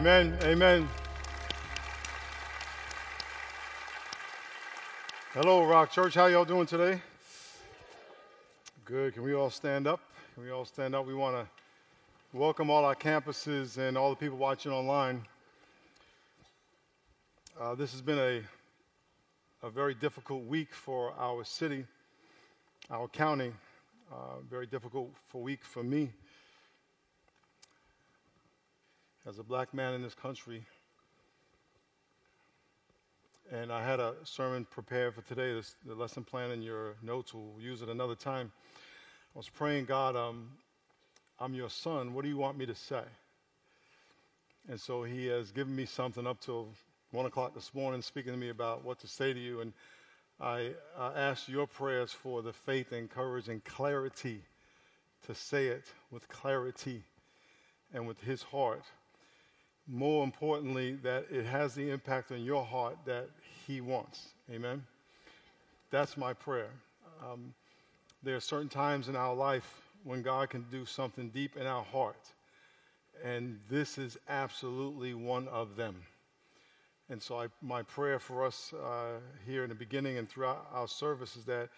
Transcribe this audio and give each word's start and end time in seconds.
Amen. 0.00 0.34
Amen. 0.44 0.88
Hello, 5.34 5.66
Rock 5.66 5.92
Church. 5.92 6.14
How 6.14 6.24
y'all 6.24 6.46
doing 6.46 6.64
today? 6.64 7.02
Good. 8.86 9.12
Can 9.12 9.24
we 9.24 9.34
all 9.34 9.50
stand 9.50 9.86
up? 9.86 10.00
Can 10.32 10.44
we 10.44 10.50
all 10.52 10.64
stand 10.64 10.94
up? 10.94 11.06
We 11.06 11.12
want 11.12 11.36
to 11.36 11.46
welcome 12.32 12.70
all 12.70 12.86
our 12.86 12.94
campuses 12.94 13.76
and 13.76 13.98
all 13.98 14.08
the 14.08 14.16
people 14.16 14.38
watching 14.38 14.72
online. 14.72 15.22
Uh, 17.60 17.74
this 17.74 17.92
has 17.92 18.00
been 18.00 18.18
a, 18.18 18.40
a 19.62 19.68
very 19.68 19.92
difficult 19.92 20.46
week 20.46 20.72
for 20.72 21.12
our 21.18 21.44
city, 21.44 21.84
our 22.90 23.06
county. 23.06 23.52
Uh, 24.10 24.40
very 24.48 24.64
difficult 24.64 25.10
for 25.28 25.42
week 25.42 25.62
for 25.62 25.82
me 25.82 26.10
as 29.26 29.38
a 29.38 29.42
black 29.42 29.74
man 29.74 29.94
in 29.94 30.02
this 30.02 30.14
country. 30.14 30.64
And 33.52 33.72
I 33.72 33.84
had 33.84 34.00
a 34.00 34.14
sermon 34.24 34.64
prepared 34.64 35.14
for 35.14 35.22
today, 35.22 35.52
this, 35.52 35.74
the 35.84 35.94
lesson 35.94 36.24
plan 36.24 36.52
in 36.52 36.62
your 36.62 36.94
notes. 37.02 37.34
We'll 37.34 37.60
use 37.60 37.82
it 37.82 37.88
another 37.88 38.14
time. 38.14 38.52
I 39.34 39.38
was 39.38 39.48
praying, 39.48 39.86
God, 39.86 40.16
um, 40.16 40.48
I'm 41.38 41.54
your 41.54 41.68
son. 41.68 42.14
What 42.14 42.22
do 42.22 42.28
you 42.28 42.36
want 42.36 42.56
me 42.56 42.66
to 42.66 42.74
say? 42.74 43.02
And 44.68 44.80
so 44.80 45.02
he 45.02 45.26
has 45.26 45.50
given 45.50 45.74
me 45.74 45.84
something 45.84 46.26
up 46.26 46.40
till 46.40 46.68
one 47.10 47.26
o'clock 47.26 47.54
this 47.54 47.74
morning, 47.74 48.02
speaking 48.02 48.32
to 48.32 48.38
me 48.38 48.50
about 48.50 48.84
what 48.84 49.00
to 49.00 49.08
say 49.08 49.32
to 49.32 49.40
you. 49.40 49.60
And 49.60 49.72
I, 50.40 50.70
I 50.98 51.12
ask 51.14 51.48
your 51.48 51.66
prayers 51.66 52.12
for 52.12 52.40
the 52.40 52.52
faith 52.52 52.92
and 52.92 53.10
courage 53.10 53.48
and 53.48 53.64
clarity 53.64 54.42
to 55.26 55.34
say 55.34 55.66
it 55.66 55.84
with 56.10 56.28
clarity 56.28 57.02
and 57.92 58.06
with 58.06 58.20
his 58.20 58.42
heart 58.42 58.84
more 59.90 60.22
importantly, 60.22 60.92
that 61.02 61.26
it 61.30 61.44
has 61.44 61.74
the 61.74 61.90
impact 61.90 62.30
on 62.30 62.44
your 62.44 62.64
heart 62.64 62.96
that 63.06 63.28
He 63.66 63.80
wants. 63.80 64.28
Amen? 64.52 64.84
That's 65.90 66.16
my 66.16 66.32
prayer. 66.32 66.70
Um, 67.22 67.52
there 68.22 68.36
are 68.36 68.40
certain 68.40 68.68
times 68.68 69.08
in 69.08 69.16
our 69.16 69.34
life 69.34 69.82
when 70.04 70.22
God 70.22 70.50
can 70.50 70.64
do 70.70 70.86
something 70.86 71.28
deep 71.30 71.56
in 71.56 71.66
our 71.66 71.82
heart, 71.82 72.28
and 73.24 73.58
this 73.68 73.98
is 73.98 74.16
absolutely 74.28 75.14
one 75.14 75.48
of 75.48 75.76
them. 75.76 75.96
And 77.08 77.20
so, 77.20 77.40
I, 77.40 77.48
my 77.60 77.82
prayer 77.82 78.20
for 78.20 78.46
us 78.46 78.72
uh, 78.72 79.18
here 79.44 79.64
in 79.64 79.68
the 79.68 79.74
beginning 79.74 80.18
and 80.18 80.28
throughout 80.28 80.68
our 80.72 80.86
service 80.86 81.34
is 81.34 81.44
that 81.46 81.68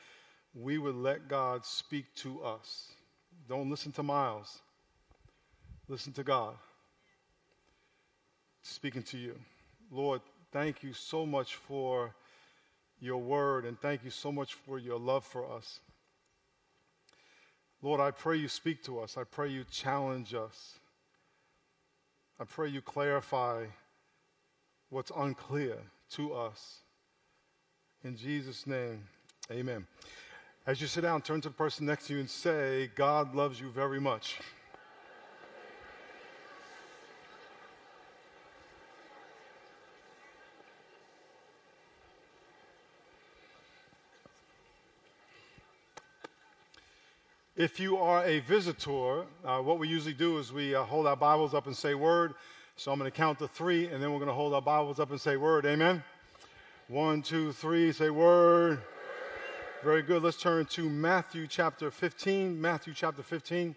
we 0.54 0.76
would 0.76 0.94
let 0.94 1.26
God 1.28 1.64
speak 1.64 2.04
to 2.16 2.42
us. 2.42 2.88
Don't 3.48 3.70
listen 3.70 3.92
to 3.92 4.03
Miles, 4.03 4.60
listen 5.88 6.12
to 6.12 6.22
God 6.22 6.54
speaking 8.62 9.03
to 9.05 9.19
you. 9.19 9.39
Lord, 9.91 10.21
thank 10.53 10.83
you 10.83 10.93
so 10.93 11.27
much 11.27 11.56
for 11.56 12.15
your 13.00 13.19
word 13.19 13.65
and 13.65 13.78
thank 13.81 14.05
you 14.05 14.11
so 14.11 14.31
much 14.31 14.55
for 14.55 14.78
your 14.78 14.99
love 14.99 15.25
for 15.25 15.50
us. 15.50 15.81
Lord, 17.83 18.00
I 18.00 18.12
pray 18.12 18.37
you 18.37 18.49
speak 18.49 18.83
to 18.84 19.00
us. 19.00 19.17
I 19.17 19.25
pray 19.25 19.49
you 19.49 19.65
challenge 19.71 20.34
us. 20.34 20.75
I 22.39 22.45
pray 22.45 22.69
you 22.69 22.81
clarify 22.81 23.65
what's 24.89 25.11
unclear 25.17 25.79
to 26.12 26.33
us. 26.34 26.79
In 28.05 28.17
Jesus' 28.17 28.67
name, 28.67 29.05
amen. 29.50 29.87
As 30.67 30.81
you 30.81 30.87
sit 30.87 31.00
down, 31.00 31.23
turn 31.23 31.41
to 31.41 31.49
the 31.49 31.55
person 31.55 31.87
next 31.87 32.06
to 32.06 32.15
you 32.15 32.21
and 32.21 32.31
say, 32.31 32.91
God 32.94 33.34
loves 33.34 33.61
you 33.61 33.69
very 33.71 34.00
much. 34.00 34.39
If 47.54 47.78
you 47.78 47.98
are 47.98 48.24
a 48.24 48.40
visitor, 48.40 49.26
uh, 49.44 49.58
what 49.58 49.78
we 49.78 49.86
usually 49.86 50.14
do 50.14 50.38
is 50.38 50.54
we 50.54 50.74
uh, 50.74 50.84
hold 50.84 51.06
our 51.06 51.16
Bibles 51.16 51.52
up 51.52 51.66
and 51.66 51.76
say 51.76 51.92
word. 51.92 52.32
So 52.76 52.90
I'm 52.90 52.98
going 52.98 53.10
to 53.10 53.14
count 53.14 53.40
to 53.40 53.48
three, 53.48 53.88
and 53.88 54.02
then 54.02 54.10
we're 54.10 54.20
going 54.20 54.28
to 54.28 54.34
hold 54.34 54.54
our 54.54 54.62
Bibles 54.62 54.98
up 54.98 55.10
and 55.10 55.20
say 55.20 55.36
word. 55.36 55.66
Amen? 55.66 56.02
One, 56.88 57.20
two, 57.20 57.52
three, 57.52 57.92
say 57.92 58.08
word. 58.08 58.80
Very 59.84 60.00
good. 60.00 60.22
Let's 60.22 60.40
turn 60.40 60.64
to 60.64 60.88
Matthew 60.88 61.46
chapter 61.46 61.90
15. 61.90 62.58
Matthew 62.58 62.94
chapter 62.94 63.22
15. 63.22 63.76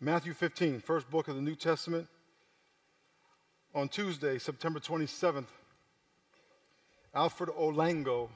Matthew 0.00 0.34
15, 0.34 0.80
first 0.80 1.08
book 1.08 1.28
of 1.28 1.36
the 1.36 1.40
New 1.40 1.54
Testament. 1.54 2.08
On 3.76 3.88
Tuesday, 3.88 4.38
September 4.38 4.80
27th, 4.80 5.46
Alfred 7.14 7.50
Olango, 7.50 8.28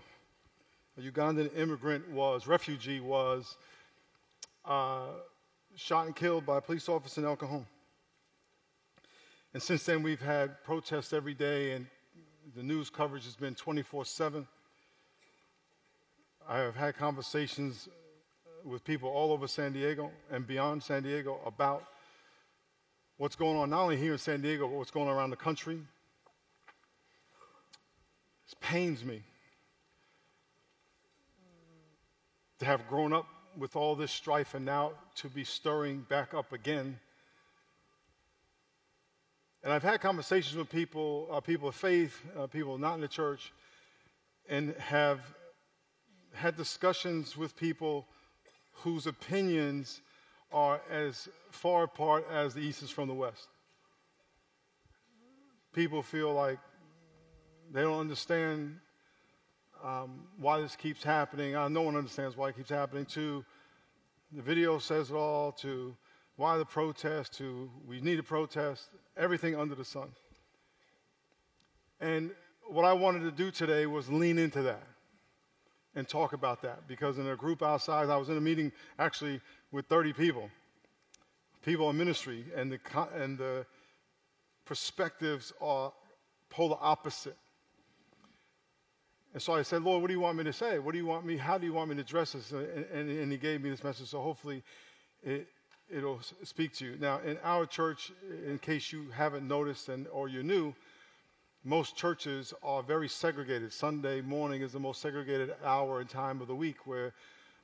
a 0.96 1.00
Ugandan 1.00 1.50
immigrant, 1.56 2.08
was, 2.10 2.46
refugee, 2.46 3.00
was 3.00 3.56
uh, 4.64 5.08
shot 5.74 6.06
and 6.06 6.14
killed 6.14 6.46
by 6.46 6.58
a 6.58 6.60
police 6.60 6.88
officer 6.88 7.20
in 7.20 7.26
El 7.26 7.34
Cajon. 7.34 7.66
And 9.52 9.60
since 9.60 9.84
then, 9.84 10.04
we've 10.04 10.20
had 10.20 10.62
protests 10.62 11.12
every 11.12 11.34
day, 11.34 11.72
and 11.72 11.86
the 12.54 12.62
news 12.62 12.88
coverage 12.88 13.24
has 13.24 13.34
been 13.34 13.56
24 13.56 14.04
7. 14.04 14.46
I 16.48 16.58
have 16.58 16.76
had 16.76 16.96
conversations 16.96 17.88
with 18.64 18.84
people 18.84 19.08
all 19.08 19.32
over 19.32 19.48
San 19.48 19.72
Diego 19.72 20.12
and 20.30 20.46
beyond 20.46 20.82
San 20.84 21.02
Diego 21.02 21.40
about 21.44 21.84
what's 23.16 23.34
going 23.34 23.56
on, 23.56 23.70
not 23.70 23.82
only 23.82 23.96
here 23.96 24.12
in 24.12 24.18
San 24.18 24.40
Diego, 24.40 24.68
but 24.68 24.76
what's 24.76 24.90
going 24.92 25.08
on 25.08 25.16
around 25.16 25.30
the 25.30 25.36
country, 25.36 25.80
it 28.50 28.60
pains 28.60 29.04
me 29.04 29.22
to 32.58 32.64
have 32.64 32.88
grown 32.88 33.12
up 33.12 33.26
with 33.56 33.76
all 33.76 33.94
this 33.94 34.12
strife 34.12 34.54
and 34.54 34.64
now 34.64 34.92
to 35.16 35.28
be 35.28 35.44
stirring 35.44 36.04
back 36.08 36.34
up 36.34 36.52
again. 36.52 36.98
And 39.62 39.72
I've 39.72 39.82
had 39.82 40.00
conversations 40.00 40.56
with 40.56 40.70
people, 40.70 41.28
uh, 41.30 41.40
people 41.40 41.68
of 41.68 41.74
faith, 41.74 42.20
uh, 42.38 42.46
people 42.46 42.78
not 42.78 42.94
in 42.94 43.00
the 43.00 43.08
church, 43.08 43.52
and 44.48 44.74
have 44.76 45.20
had 46.32 46.56
discussions 46.56 47.36
with 47.36 47.56
people 47.56 48.06
whose 48.72 49.06
opinions 49.06 50.00
are 50.52 50.80
as 50.90 51.28
far 51.50 51.82
apart 51.82 52.26
as 52.30 52.54
the 52.54 52.60
East 52.60 52.82
is 52.82 52.90
from 52.90 53.08
the 53.08 53.14
West. 53.14 53.48
People 55.72 56.02
feel 56.02 56.32
like 56.32 56.58
they 57.72 57.82
don't 57.82 58.00
understand 58.00 58.78
um, 59.84 60.24
why 60.38 60.60
this 60.60 60.76
keeps 60.76 61.02
happening. 61.02 61.54
Uh, 61.54 61.68
no 61.68 61.82
one 61.82 61.96
understands 61.96 62.36
why 62.36 62.48
it 62.48 62.56
keeps 62.56 62.70
happening. 62.70 63.04
To 63.06 63.44
the 64.32 64.42
video 64.42 64.78
says 64.78 65.10
it 65.10 65.14
all. 65.14 65.52
To 65.52 65.94
why 66.36 66.56
the 66.58 66.64
protest. 66.64 67.34
To 67.38 67.70
we 67.86 68.00
need 68.00 68.18
a 68.18 68.22
protest. 68.22 68.88
Everything 69.16 69.56
under 69.56 69.74
the 69.74 69.84
sun. 69.84 70.08
And 72.00 72.30
what 72.66 72.84
I 72.84 72.92
wanted 72.92 73.20
to 73.20 73.30
do 73.30 73.50
today 73.50 73.86
was 73.86 74.08
lean 74.08 74.38
into 74.38 74.62
that 74.62 74.82
and 75.94 76.06
talk 76.08 76.32
about 76.32 76.62
that 76.62 76.86
because 76.86 77.18
in 77.18 77.26
a 77.26 77.36
group 77.36 77.62
outside, 77.62 78.08
I 78.08 78.16
was 78.16 78.28
in 78.28 78.36
a 78.36 78.40
meeting 78.40 78.70
actually 78.98 79.40
with 79.72 79.86
30 79.86 80.12
people, 80.12 80.48
people 81.64 81.90
in 81.90 81.96
ministry, 81.96 82.44
and 82.54 82.70
the, 82.70 82.78
and 83.14 83.36
the 83.36 83.66
perspectives 84.64 85.52
are 85.60 85.92
polar 86.50 86.76
opposite. 86.80 87.36
And 89.34 89.42
so 89.42 89.52
I 89.54 89.62
said, 89.62 89.82
Lord, 89.82 90.00
what 90.00 90.08
do 90.08 90.14
you 90.14 90.20
want 90.20 90.38
me 90.38 90.44
to 90.44 90.52
say? 90.52 90.78
What 90.78 90.92
do 90.92 90.98
you 90.98 91.06
want 91.06 91.26
me, 91.26 91.36
how 91.36 91.58
do 91.58 91.66
you 91.66 91.72
want 91.72 91.90
me 91.90 91.96
to 91.96 92.00
address 92.00 92.32
this? 92.32 92.50
And, 92.52 92.66
and, 92.92 93.10
and 93.10 93.30
he 93.30 93.38
gave 93.38 93.62
me 93.62 93.70
this 93.70 93.84
message, 93.84 94.08
so 94.08 94.20
hopefully 94.20 94.62
it, 95.22 95.46
it'll 95.94 96.20
speak 96.44 96.74
to 96.76 96.86
you. 96.86 96.96
Now, 96.98 97.20
in 97.20 97.38
our 97.44 97.66
church, 97.66 98.10
in 98.46 98.58
case 98.58 98.92
you 98.92 99.06
haven't 99.14 99.46
noticed 99.46 99.88
and 99.88 100.06
or 100.08 100.28
you're 100.28 100.42
new, 100.42 100.74
most 101.64 101.96
churches 101.96 102.54
are 102.62 102.82
very 102.82 103.08
segregated. 103.08 103.72
Sunday 103.72 104.22
morning 104.22 104.62
is 104.62 104.72
the 104.72 104.80
most 104.80 105.02
segregated 105.02 105.54
hour 105.64 106.00
and 106.00 106.08
time 106.08 106.40
of 106.40 106.46
the 106.48 106.54
week 106.54 106.86
where 106.86 107.12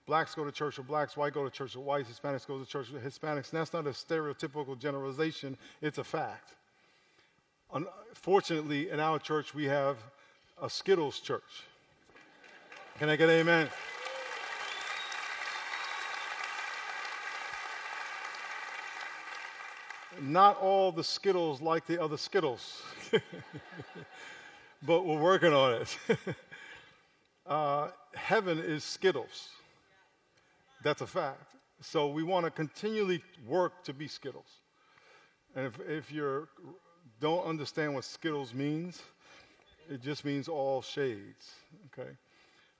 blacks 0.07 0.35
go 0.35 0.45
to 0.45 0.53
church 0.53 0.77
with 0.77 0.87
blacks, 0.87 1.17
white 1.17 1.33
go 1.33 1.45
to 1.45 1.51
church 1.51 1.75
with 1.75 1.85
whites, 1.85 2.11
Hispanics 2.11 2.47
go 2.47 2.59
to 2.59 2.67
church 2.67 2.91
with 2.91 3.03
Hispanics. 3.03 3.53
And 3.53 3.61
that's 3.61 3.73
not 3.73 3.87
a 3.87 3.91
stereotypical 3.91 4.79
generalization, 4.79 5.57
it's 5.81 5.99
a 5.99 6.05
fact. 6.05 6.55
Unfortunately, 7.73 8.91
in 8.91 9.01
our 9.01 9.19
church, 9.19 9.55
we 9.55 9.65
have 9.65 9.97
a 10.61 10.71
Skittles 10.71 11.21
church. 11.21 11.65
Can 12.99 13.09
I 13.09 13.17
get 13.17 13.29
amen? 13.29 13.69
Not 20.23 20.59
all 20.61 20.93
the 20.93 21.03
Skittles 21.03 21.61
like 21.61 21.87
the 21.87 22.01
other 22.01 22.17
Skittles, 22.17 22.83
but 24.83 25.05
we're 25.05 25.21
working 25.21 25.53
on 25.53 25.83
it. 25.83 25.99
uh, 27.47 27.89
heaven 28.15 28.61
is 28.61 28.85
Skittles. 28.85 29.49
That's 30.85 31.01
a 31.01 31.06
fact. 31.06 31.56
So 31.81 32.09
we 32.09 32.23
want 32.23 32.45
to 32.47 32.51
continually 32.51 33.23
work 33.47 33.83
to 33.85 33.93
be 33.93 34.06
Skittles. 34.06 34.61
And 35.56 35.67
if, 35.67 35.81
if 35.89 36.12
you 36.12 36.47
don't 37.21 37.45
understand 37.45 37.95
what 37.95 38.05
Skittles 38.05 38.55
means, 38.55 39.03
it 39.91 40.03
just 40.03 40.25
means 40.25 40.49
all 40.49 40.83
shades, 40.83 41.53
okay? 41.93 42.11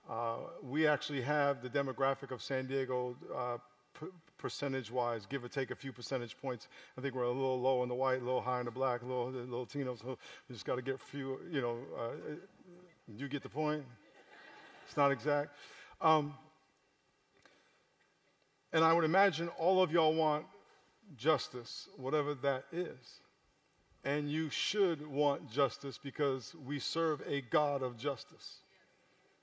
Uh, 0.09 0.37
we 0.63 0.87
actually 0.87 1.21
have 1.21 1.61
the 1.61 1.69
demographic 1.69 2.31
of 2.31 2.41
San 2.41 2.67
Diego 2.67 3.15
uh, 3.35 3.57
p- 3.99 4.07
percentage 4.37 4.91
wise, 4.91 5.25
give 5.25 5.43
or 5.43 5.47
take 5.47 5.71
a 5.71 5.75
few 5.75 5.91
percentage 5.91 6.37
points. 6.37 6.67
I 6.97 7.01
think 7.01 7.15
we're 7.15 7.23
a 7.23 7.31
little 7.31 7.59
low 7.59 7.81
on 7.81 7.87
the 7.87 7.95
white, 7.95 8.21
a 8.21 8.25
little 8.25 8.41
high 8.41 8.59
on 8.59 8.65
the 8.65 8.71
black, 8.71 9.01
a 9.01 9.05
little, 9.05 9.31
Latinos. 9.31 10.01
So 10.01 10.17
we 10.47 10.53
just 10.53 10.65
got 10.65 10.75
to 10.75 10.81
get 10.81 10.95
a 10.95 10.99
few, 10.99 11.39
you 11.51 11.61
know, 11.61 11.77
uh, 11.97 12.35
you 13.07 13.27
get 13.27 13.41
the 13.41 13.49
point? 13.49 13.83
It's 14.87 14.97
not 14.97 15.11
exact. 15.11 15.49
Um, 16.01 16.33
and 18.73 18.83
I 18.83 18.93
would 18.93 19.05
imagine 19.05 19.47
all 19.57 19.81
of 19.81 19.91
y'all 19.91 20.13
want 20.13 20.45
justice, 21.17 21.87
whatever 21.97 22.35
that 22.35 22.65
is. 22.71 23.21
And 24.05 24.29
you 24.29 24.49
should 24.51 25.05
want 25.05 25.51
justice 25.51 25.99
because 26.01 26.55
we 26.65 26.79
serve 26.79 27.21
a 27.27 27.41
God 27.41 27.81
of 27.81 27.97
justice. 27.97 28.59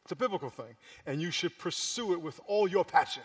It's 0.05 0.13
a 0.13 0.17
biblical 0.17 0.51
thing. 0.51 0.77
And 1.05 1.21
you 1.21 1.31
should 1.31 1.59
pursue 1.59 2.13
it 2.13 2.23
with 2.23 2.41
all 2.47 2.69
your 2.69 2.85
passion. 2.85 3.25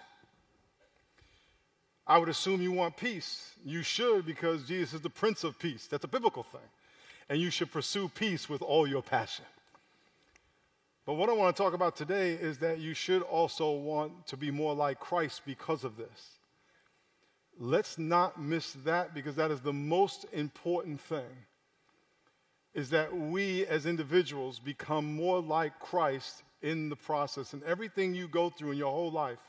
I 2.07 2.17
would 2.17 2.29
assume 2.29 2.61
you 2.61 2.71
want 2.71 2.97
peace. 2.97 3.51
You 3.63 3.83
should 3.83 4.25
because 4.25 4.67
Jesus 4.67 4.95
is 4.95 5.01
the 5.01 5.09
Prince 5.09 5.43
of 5.43 5.59
Peace. 5.59 5.87
That's 5.87 6.05
a 6.05 6.07
biblical 6.07 6.43
thing. 6.43 6.61
And 7.29 7.39
you 7.39 7.51
should 7.51 7.71
pursue 7.71 8.09
peace 8.09 8.49
with 8.49 8.61
all 8.61 8.87
your 8.87 9.03
passion. 9.03 9.45
But 11.05 11.13
what 11.13 11.29
I 11.29 11.33
want 11.33 11.55
to 11.55 11.61
talk 11.61 11.73
about 11.73 11.95
today 11.95 12.33
is 12.33 12.57
that 12.59 12.79
you 12.79 12.93
should 12.93 13.21
also 13.21 13.71
want 13.71 14.27
to 14.27 14.37
be 14.37 14.51
more 14.51 14.73
like 14.73 14.99
Christ 14.99 15.41
because 15.45 15.83
of 15.83 15.97
this. 15.97 16.36
Let's 17.59 17.97
not 17.97 18.39
miss 18.39 18.73
that 18.85 19.13
because 19.13 19.35
that 19.35 19.51
is 19.51 19.61
the 19.61 19.73
most 19.73 20.25
important 20.31 21.01
thing. 21.01 21.45
Is 22.73 22.91
that 22.91 23.15
we 23.15 23.65
as 23.65 23.85
individuals 23.85 24.59
become 24.59 25.15
more 25.15 25.41
like 25.41 25.79
Christ 25.79 26.43
in 26.61 26.89
the 26.89 26.95
process. 26.95 27.53
And 27.53 27.63
everything 27.63 28.13
you 28.13 28.27
go 28.27 28.49
through 28.49 28.71
in 28.71 28.77
your 28.77 28.91
whole 28.91 29.11
life, 29.11 29.39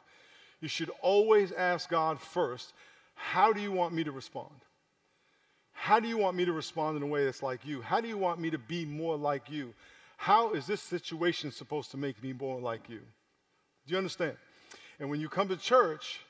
you 0.61 0.69
should 0.69 0.91
always 1.03 1.53
ask 1.53 1.89
God 1.89 2.21
first, 2.21 2.73
how 3.15 3.53
do 3.53 3.61
you 3.61 3.73
want 3.73 3.95
me 3.95 4.05
to 4.05 4.13
respond? 4.13 4.55
How 5.73 6.01
do 6.01 6.09
you 6.09 6.19
want 6.19 6.37
me 6.37 6.45
to 6.45 6.53
respond 6.53 6.97
in 6.97 7.03
a 7.03 7.07
way 7.07 7.25
that's 7.25 7.43
like 7.43 7.65
you? 7.65 7.81
How 7.83 8.01
do 8.01 8.09
you 8.09 8.19
want 8.19 8.41
me 8.41 8.51
to 8.51 8.59
be 8.59 8.85
more 8.85 9.17
like 9.17 9.51
you? 9.51 9.75
How 10.17 10.53
is 10.53 10.67
this 10.67 10.83
situation 10.83 11.53
supposed 11.53 11.93
to 11.93 11.97
make 11.97 12.23
me 12.23 12.33
more 12.33 12.61
like 12.61 12.89
you? 12.89 13.01
Do 13.87 13.93
you 13.93 13.97
understand? 13.99 14.37
And 14.99 15.09
when 15.09 15.21
you 15.21 15.29
come 15.29 15.49
to 15.49 15.57
church, 15.57 16.21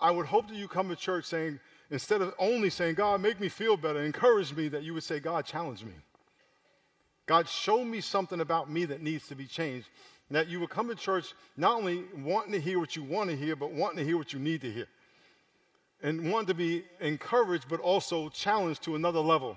I 0.00 0.10
would 0.10 0.26
hope 0.26 0.48
that 0.48 0.56
you 0.56 0.68
come 0.68 0.88
to 0.88 0.96
church 0.96 1.24
saying, 1.24 1.58
instead 1.90 2.22
of 2.22 2.34
only 2.38 2.70
saying, 2.70 2.94
God, 2.94 3.20
make 3.20 3.40
me 3.40 3.48
feel 3.48 3.76
better, 3.76 4.00
encourage 4.02 4.54
me, 4.54 4.68
that 4.68 4.82
you 4.82 4.94
would 4.94 5.02
say, 5.02 5.18
God, 5.18 5.44
challenge 5.44 5.84
me. 5.84 5.92
God, 7.26 7.48
show 7.48 7.84
me 7.84 8.00
something 8.00 8.40
about 8.40 8.70
me 8.70 8.84
that 8.86 9.02
needs 9.02 9.28
to 9.28 9.34
be 9.34 9.46
changed. 9.46 9.88
And 10.28 10.36
That 10.36 10.48
you 10.48 10.60
would 10.60 10.70
come 10.70 10.88
to 10.88 10.94
church 10.94 11.34
not 11.56 11.76
only 11.76 12.04
wanting 12.16 12.52
to 12.52 12.60
hear 12.60 12.78
what 12.78 12.96
you 12.96 13.02
want 13.02 13.30
to 13.30 13.36
hear, 13.36 13.56
but 13.56 13.72
wanting 13.72 13.98
to 13.98 14.04
hear 14.04 14.16
what 14.16 14.32
you 14.32 14.38
need 14.38 14.60
to 14.62 14.70
hear. 14.70 14.86
And 16.02 16.30
want 16.30 16.46
to 16.48 16.54
be 16.54 16.84
encouraged, 17.00 17.66
but 17.68 17.80
also 17.80 18.28
challenged 18.28 18.82
to 18.84 18.94
another 18.94 19.20
level. 19.20 19.56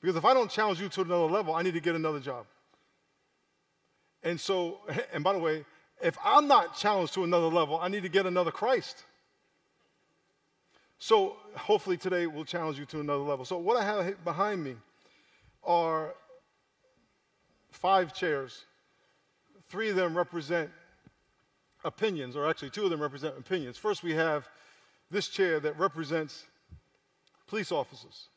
Because 0.00 0.16
if 0.16 0.24
I 0.24 0.32
don't 0.32 0.50
challenge 0.50 0.80
you 0.80 0.88
to 0.88 1.02
another 1.02 1.26
level, 1.26 1.54
I 1.54 1.62
need 1.62 1.74
to 1.74 1.80
get 1.80 1.94
another 1.94 2.20
job. 2.20 2.46
And 4.22 4.40
so, 4.40 4.78
and 5.12 5.22
by 5.22 5.34
the 5.34 5.38
way, 5.38 5.64
if 6.02 6.16
I'm 6.24 6.48
not 6.48 6.76
challenged 6.76 7.14
to 7.14 7.24
another 7.24 7.48
level, 7.48 7.78
I 7.80 7.88
need 7.88 8.02
to 8.04 8.08
get 8.08 8.24
another 8.24 8.50
Christ. 8.50 9.04
So 10.98 11.36
hopefully 11.56 11.96
today 11.96 12.26
will 12.26 12.44
challenge 12.44 12.78
you 12.78 12.84
to 12.86 13.00
another 13.00 13.22
level. 13.22 13.44
So 13.44 13.58
what 13.58 13.76
I 13.76 13.84
have 13.84 14.24
behind 14.24 14.62
me 14.62 14.74
are 15.62 16.14
five 17.70 18.12
chairs. 18.14 18.64
Three 19.68 19.90
of 19.90 19.96
them 19.96 20.16
represent 20.16 20.70
opinions, 21.84 22.36
or 22.36 22.48
actually 22.48 22.70
two 22.70 22.84
of 22.84 22.90
them 22.90 23.00
represent 23.00 23.38
opinions. 23.38 23.76
First, 23.76 24.02
we 24.02 24.12
have 24.14 24.48
this 25.10 25.28
chair 25.28 25.60
that 25.60 25.78
represents 25.78 26.44
police 27.46 27.70
officers. 27.70 28.28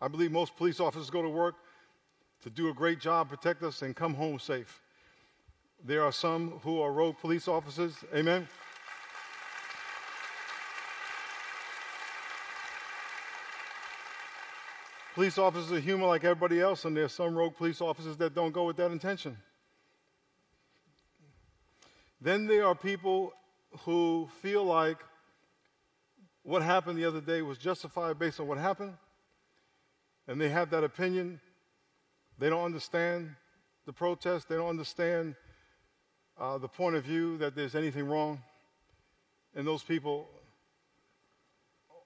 I 0.00 0.08
believe 0.08 0.32
most 0.32 0.56
police 0.56 0.80
officers 0.80 1.10
go 1.10 1.22
to 1.22 1.28
work 1.28 1.54
to 2.42 2.50
do 2.50 2.68
a 2.68 2.74
great 2.74 3.00
job, 3.00 3.28
protect 3.28 3.62
us, 3.62 3.82
and 3.82 3.94
come 3.94 4.14
home 4.14 4.38
safe. 4.38 4.82
There 5.84 6.02
are 6.02 6.12
some 6.12 6.60
who 6.62 6.80
are 6.80 6.92
rogue 6.92 7.16
police 7.20 7.48
officers. 7.48 7.94
Amen. 8.14 8.48
Police 15.14 15.38
officers 15.38 15.70
are 15.72 15.80
human 15.80 16.06
like 16.06 16.24
everybody 16.24 16.60
else, 16.60 16.84
and 16.84 16.96
there's 16.96 17.12
some 17.12 17.34
rogue 17.34 17.56
police 17.56 17.80
officers 17.80 18.16
that 18.16 18.34
don't 18.34 18.52
go 18.52 18.64
with 18.64 18.76
that 18.76 18.90
intention. 18.90 19.36
Then 22.20 22.46
there 22.46 22.66
are 22.66 22.74
people 22.74 23.32
who 23.80 24.28
feel 24.40 24.64
like 24.64 24.98
what 26.42 26.62
happened 26.62 26.98
the 26.98 27.04
other 27.04 27.20
day 27.20 27.42
was 27.42 27.58
justified 27.58 28.18
based 28.18 28.40
on 28.40 28.46
what 28.46 28.58
happened, 28.58 28.94
and 30.26 30.40
they 30.40 30.48
have 30.48 30.70
that 30.70 30.84
opinion 30.84 31.40
they 32.38 32.50
don't 32.50 32.64
understand 32.64 33.36
the 33.86 33.92
protest. 33.92 34.48
They 34.48 34.56
don't 34.56 34.68
understand 34.68 35.36
uh, 36.40 36.58
the 36.58 36.66
point 36.66 36.96
of 36.96 37.04
view 37.04 37.38
that 37.38 37.54
there's 37.54 37.76
anything 37.76 38.08
wrong. 38.08 38.42
And 39.54 39.64
those 39.64 39.82
people 39.82 40.28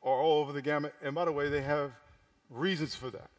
are 0.02 0.20
all 0.20 0.40
over 0.40 0.52
the 0.52 0.60
gamut. 0.60 0.92
And 1.02 1.14
by 1.14 1.24
the 1.24 1.32
way, 1.32 1.48
they 1.48 1.62
have 1.62 1.92
reasons 2.50 2.94
for 2.94 3.10
that. 3.10 3.30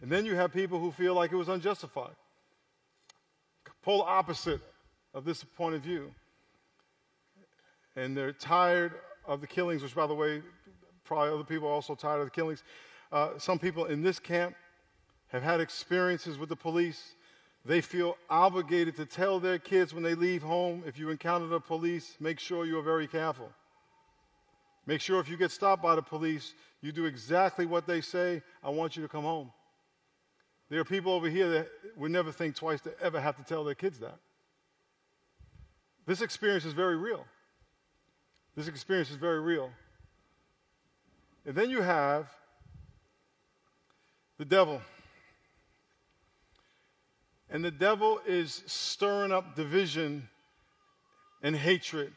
And 0.00 0.10
then 0.10 0.24
you 0.24 0.36
have 0.36 0.52
people 0.52 0.78
who 0.78 0.92
feel 0.92 1.14
like 1.14 1.32
it 1.32 1.36
was 1.36 1.48
unjustified. 1.48 2.14
Polar 3.82 4.08
opposite 4.08 4.60
of 5.14 5.24
this 5.24 5.42
point 5.42 5.74
of 5.74 5.82
view. 5.82 6.12
And 7.96 8.16
they're 8.16 8.32
tired 8.32 8.94
of 9.26 9.40
the 9.40 9.46
killings, 9.46 9.82
which, 9.82 9.94
by 9.94 10.06
the 10.06 10.14
way, 10.14 10.42
probably 11.04 11.34
other 11.34 11.44
people 11.44 11.68
are 11.68 11.72
also 11.72 11.94
tired 11.94 12.20
of 12.20 12.26
the 12.26 12.30
killings. 12.30 12.62
Uh, 13.10 13.30
some 13.38 13.58
people 13.58 13.86
in 13.86 14.02
this 14.02 14.18
camp 14.18 14.54
have 15.28 15.42
had 15.42 15.60
experiences 15.60 16.38
with 16.38 16.48
the 16.48 16.56
police. 16.56 17.14
They 17.64 17.80
feel 17.80 18.16
obligated 18.30 18.96
to 18.96 19.06
tell 19.06 19.40
their 19.40 19.58
kids 19.58 19.92
when 19.92 20.02
they 20.02 20.14
leave 20.14 20.42
home 20.42 20.82
if 20.86 20.98
you 20.98 21.10
encounter 21.10 21.46
the 21.46 21.60
police, 21.60 22.16
make 22.20 22.38
sure 22.38 22.64
you 22.64 22.78
are 22.78 22.82
very 22.82 23.06
careful. 23.06 23.50
Make 24.88 25.02
sure 25.02 25.20
if 25.20 25.28
you 25.28 25.36
get 25.36 25.50
stopped 25.50 25.82
by 25.82 25.94
the 25.96 26.00
police, 26.00 26.54
you 26.80 26.92
do 26.92 27.04
exactly 27.04 27.66
what 27.66 27.86
they 27.86 28.00
say. 28.00 28.42
I 28.64 28.70
want 28.70 28.96
you 28.96 29.02
to 29.02 29.08
come 29.08 29.22
home. 29.22 29.52
There 30.70 30.80
are 30.80 30.84
people 30.84 31.12
over 31.12 31.28
here 31.28 31.50
that 31.50 31.68
would 31.98 32.10
never 32.10 32.32
think 32.32 32.56
twice 32.56 32.80
to 32.80 32.98
ever 32.98 33.20
have 33.20 33.36
to 33.36 33.44
tell 33.44 33.64
their 33.64 33.74
kids 33.74 33.98
that. 33.98 34.16
This 36.06 36.22
experience 36.22 36.64
is 36.64 36.72
very 36.72 36.96
real. 36.96 37.26
This 38.56 38.66
experience 38.66 39.10
is 39.10 39.16
very 39.16 39.40
real. 39.40 39.70
And 41.44 41.54
then 41.54 41.68
you 41.68 41.82
have 41.82 42.30
the 44.38 44.46
devil. 44.46 44.80
And 47.50 47.62
the 47.62 47.70
devil 47.70 48.22
is 48.26 48.62
stirring 48.64 49.32
up 49.32 49.54
division 49.54 50.30
and 51.42 51.54
hatred 51.54 52.14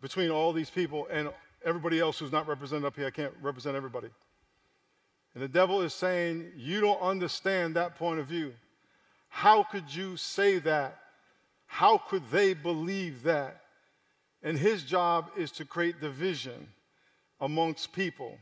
between 0.00 0.30
all 0.30 0.52
these 0.52 0.70
people 0.70 1.06
and 1.10 1.30
everybody 1.64 1.98
else 1.98 2.18
who's 2.18 2.32
not 2.32 2.46
represented 2.46 2.84
up 2.84 2.96
here. 2.96 3.06
I 3.06 3.10
can't 3.10 3.34
represent 3.42 3.76
everybody. 3.76 4.08
And 5.34 5.42
the 5.42 5.48
devil 5.48 5.82
is 5.82 5.94
saying, 5.94 6.52
You 6.56 6.80
don't 6.80 7.00
understand 7.00 7.76
that 7.76 7.96
point 7.96 8.20
of 8.20 8.26
view. 8.26 8.54
How 9.28 9.62
could 9.62 9.94
you 9.94 10.16
say 10.16 10.58
that? 10.60 10.98
How 11.66 11.98
could 11.98 12.22
they 12.30 12.54
believe 12.54 13.22
that? 13.24 13.60
And 14.42 14.56
his 14.56 14.82
job 14.82 15.30
is 15.36 15.50
to 15.52 15.64
create 15.64 16.00
division 16.00 16.68
amongst 17.40 17.92
people 17.92 18.38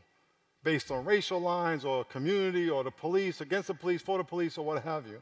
based 0.63 0.91
on 0.91 1.05
racial 1.05 1.39
lines 1.39 1.85
or 1.85 2.03
community 2.05 2.69
or 2.69 2.83
the 2.83 2.91
police, 2.91 3.41
against 3.41 3.67
the 3.67 3.73
police, 3.73 4.01
for 4.01 4.17
the 4.17 4.23
police, 4.23 4.57
or 4.57 4.65
what 4.65 4.83
have 4.83 5.07
you. 5.07 5.21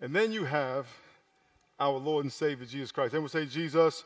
And 0.00 0.14
then 0.14 0.32
you 0.32 0.44
have 0.44 0.86
our 1.78 1.96
Lord 1.96 2.24
and 2.24 2.32
Savior 2.32 2.66
Jesus 2.66 2.92
Christ. 2.92 3.14
Everyone 3.14 3.28
say, 3.28 3.46
Jesus. 3.46 4.04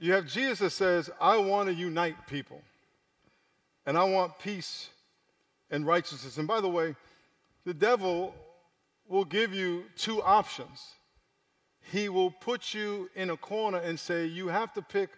You 0.00 0.12
have 0.12 0.26
Jesus 0.26 0.58
that 0.58 0.70
says, 0.70 1.10
I 1.20 1.36
want 1.38 1.68
to 1.68 1.74
unite 1.74 2.26
people. 2.26 2.60
And 3.86 3.96
I 3.96 4.04
want 4.04 4.38
peace 4.38 4.88
and 5.70 5.86
righteousness. 5.86 6.38
And 6.38 6.48
by 6.48 6.60
the 6.60 6.68
way, 6.68 6.96
the 7.64 7.74
devil 7.74 8.34
will 9.08 9.24
give 9.24 9.52
you 9.52 9.84
two 9.96 10.22
options. 10.22 10.82
He 11.92 12.08
will 12.08 12.30
put 12.30 12.72
you 12.72 13.10
in 13.14 13.30
a 13.30 13.36
corner 13.36 13.78
and 13.78 14.00
say, 14.00 14.26
You 14.26 14.48
have 14.48 14.72
to 14.74 14.82
pick 14.82 15.10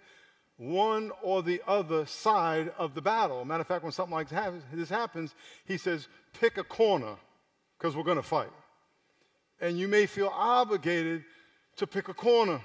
one 0.59 1.13
or 1.23 1.43
the 1.43 1.63
other 1.67 2.07
side 2.07 2.73
of 2.79 2.95
the 2.95 3.03
battle. 3.03 3.45
Matter 3.45 3.61
of 3.61 3.67
fact, 3.67 3.83
when 3.83 3.93
something 3.93 4.15
like 4.15 4.29
this 4.73 4.89
happens, 4.89 5.35
he 5.67 5.77
says, 5.77 6.09
pick 6.41 6.57
a 6.57 6.65
corner 6.65 7.15
because 7.79 7.95
we're 7.95 8.03
going 8.03 8.17
to 8.17 8.23
fight. 8.23 8.51
and 9.61 9.79
you 9.79 9.89
may 9.89 10.07
feel 10.07 10.31
obligated 10.35 11.25
to 11.77 11.87
pick 11.87 12.09
a 12.09 12.15
corner. 12.15 12.61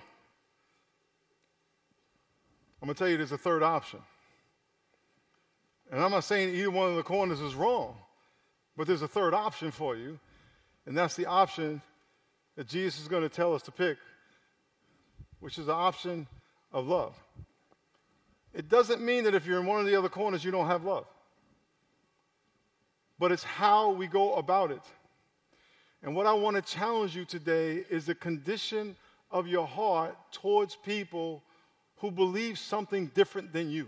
I'm 2.82 2.88
going 2.88 2.96
to 2.96 3.00
tell 3.00 3.10
you 3.10 3.18
there's 3.18 3.32
a 3.32 3.38
third 3.38 3.62
option. 3.62 4.00
And 5.92 6.02
I'm 6.02 6.12
not 6.12 6.24
saying 6.24 6.56
either 6.56 6.72
one 6.72 6.90
of 6.90 6.96
the 6.96 7.04
corners 7.04 7.42
is 7.42 7.54
wrong, 7.54 7.96
but 8.76 8.88
there's 8.88 9.02
a 9.02 9.08
third 9.08 9.34
option 9.34 9.72
for 9.72 9.96
you, 9.96 10.20
and 10.86 10.98
that's 10.98 11.16
the 11.16 11.26
option 11.26 11.82
that 12.56 12.68
Jesus 12.68 13.02
is 13.02 13.08
going 13.08 13.24
to 13.24 13.30
tell 13.30 13.54
us 13.54 13.62
to 13.64 13.72
pick, 13.72 13.98
which 15.42 15.60
is 15.60 15.68
the 15.68 15.74
option 15.74 16.28
of 16.72 16.88
love. 16.88 17.16
It 18.54 18.68
doesn't 18.68 19.02
mean 19.02 19.26
that 19.26 19.36
if 19.36 19.46
you're 19.46 19.60
in 19.60 19.66
one 19.66 19.80
of 19.80 19.86
the 19.86 19.96
other 19.96 20.10
corners, 20.10 20.44
you 20.44 20.52
don't 20.52 20.68
have 20.68 20.84
love, 20.84 21.06
but 23.20 23.32
it's 23.32 23.44
how 23.44 23.92
we 23.92 24.08
go 24.08 24.36
about 24.36 24.72
it. 24.72 24.82
And 26.04 26.16
what 26.16 26.26
I 26.26 26.34
want 26.34 26.56
to 26.56 26.62
challenge 26.62 27.16
you 27.16 27.26
today 27.26 27.84
is 27.90 28.06
the 28.06 28.16
condition 28.16 28.96
of 29.30 29.48
your 29.48 29.68
heart 29.68 30.18
towards 30.32 30.76
people 30.76 31.44
who 32.02 32.12
believes 32.12 32.60
something 32.60 33.12
different 33.14 33.54
than 33.54 33.70
you. 33.70 33.88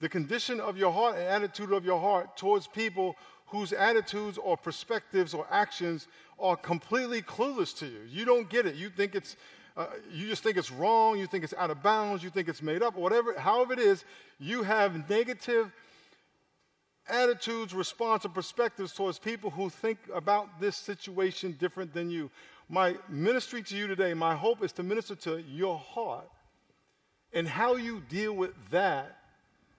The 0.00 0.08
condition 0.08 0.60
of 0.60 0.76
your 0.76 0.92
heart 0.92 1.16
and 1.16 1.24
attitude 1.24 1.72
of 1.72 1.84
your 1.84 2.00
heart 2.00 2.36
towards 2.36 2.66
people 2.66 3.16
whose 3.46 3.72
attitudes 3.72 4.36
or 4.36 4.56
perspectives 4.56 5.32
or 5.32 5.46
actions 5.50 6.08
are 6.40 6.56
completely 6.56 7.22
clueless 7.22 7.76
to 7.78 7.86
you. 7.86 8.00
You 8.10 8.24
don't 8.24 8.50
get 8.50 8.66
it. 8.66 8.74
You 8.74 8.90
think 8.90 9.14
it's, 9.14 9.36
uh, 9.76 9.86
you 10.12 10.26
just 10.26 10.42
think 10.42 10.56
it's 10.56 10.72
wrong. 10.72 11.18
You 11.18 11.28
think 11.28 11.44
it's 11.44 11.54
out 11.54 11.70
of 11.70 11.82
bounds. 11.82 12.24
You 12.24 12.30
think 12.30 12.48
it's 12.48 12.62
made 12.62 12.82
up. 12.82 12.96
Whatever, 12.96 13.38
however 13.38 13.72
it 13.72 13.78
is, 13.78 14.04
you 14.40 14.64
have 14.64 15.08
negative 15.08 15.70
attitudes, 17.08 17.74
response, 17.74 18.24
and 18.24 18.34
perspectives 18.34 18.92
towards 18.92 19.18
people 19.18 19.50
who 19.50 19.68
think 19.68 19.98
about 20.12 20.60
this 20.60 20.76
situation 20.76 21.56
different 21.58 21.92
than 21.92 22.10
you. 22.10 22.30
My 22.68 22.96
ministry 23.08 23.62
to 23.62 23.76
you 23.76 23.86
today, 23.86 24.14
my 24.14 24.34
hope 24.34 24.62
is 24.62 24.72
to 24.72 24.82
minister 24.82 25.14
to 25.16 25.42
your 25.42 25.78
heart 25.78 26.28
and 27.32 27.46
how 27.46 27.74
you 27.74 28.00
deal 28.08 28.32
with 28.32 28.52
that 28.70 29.18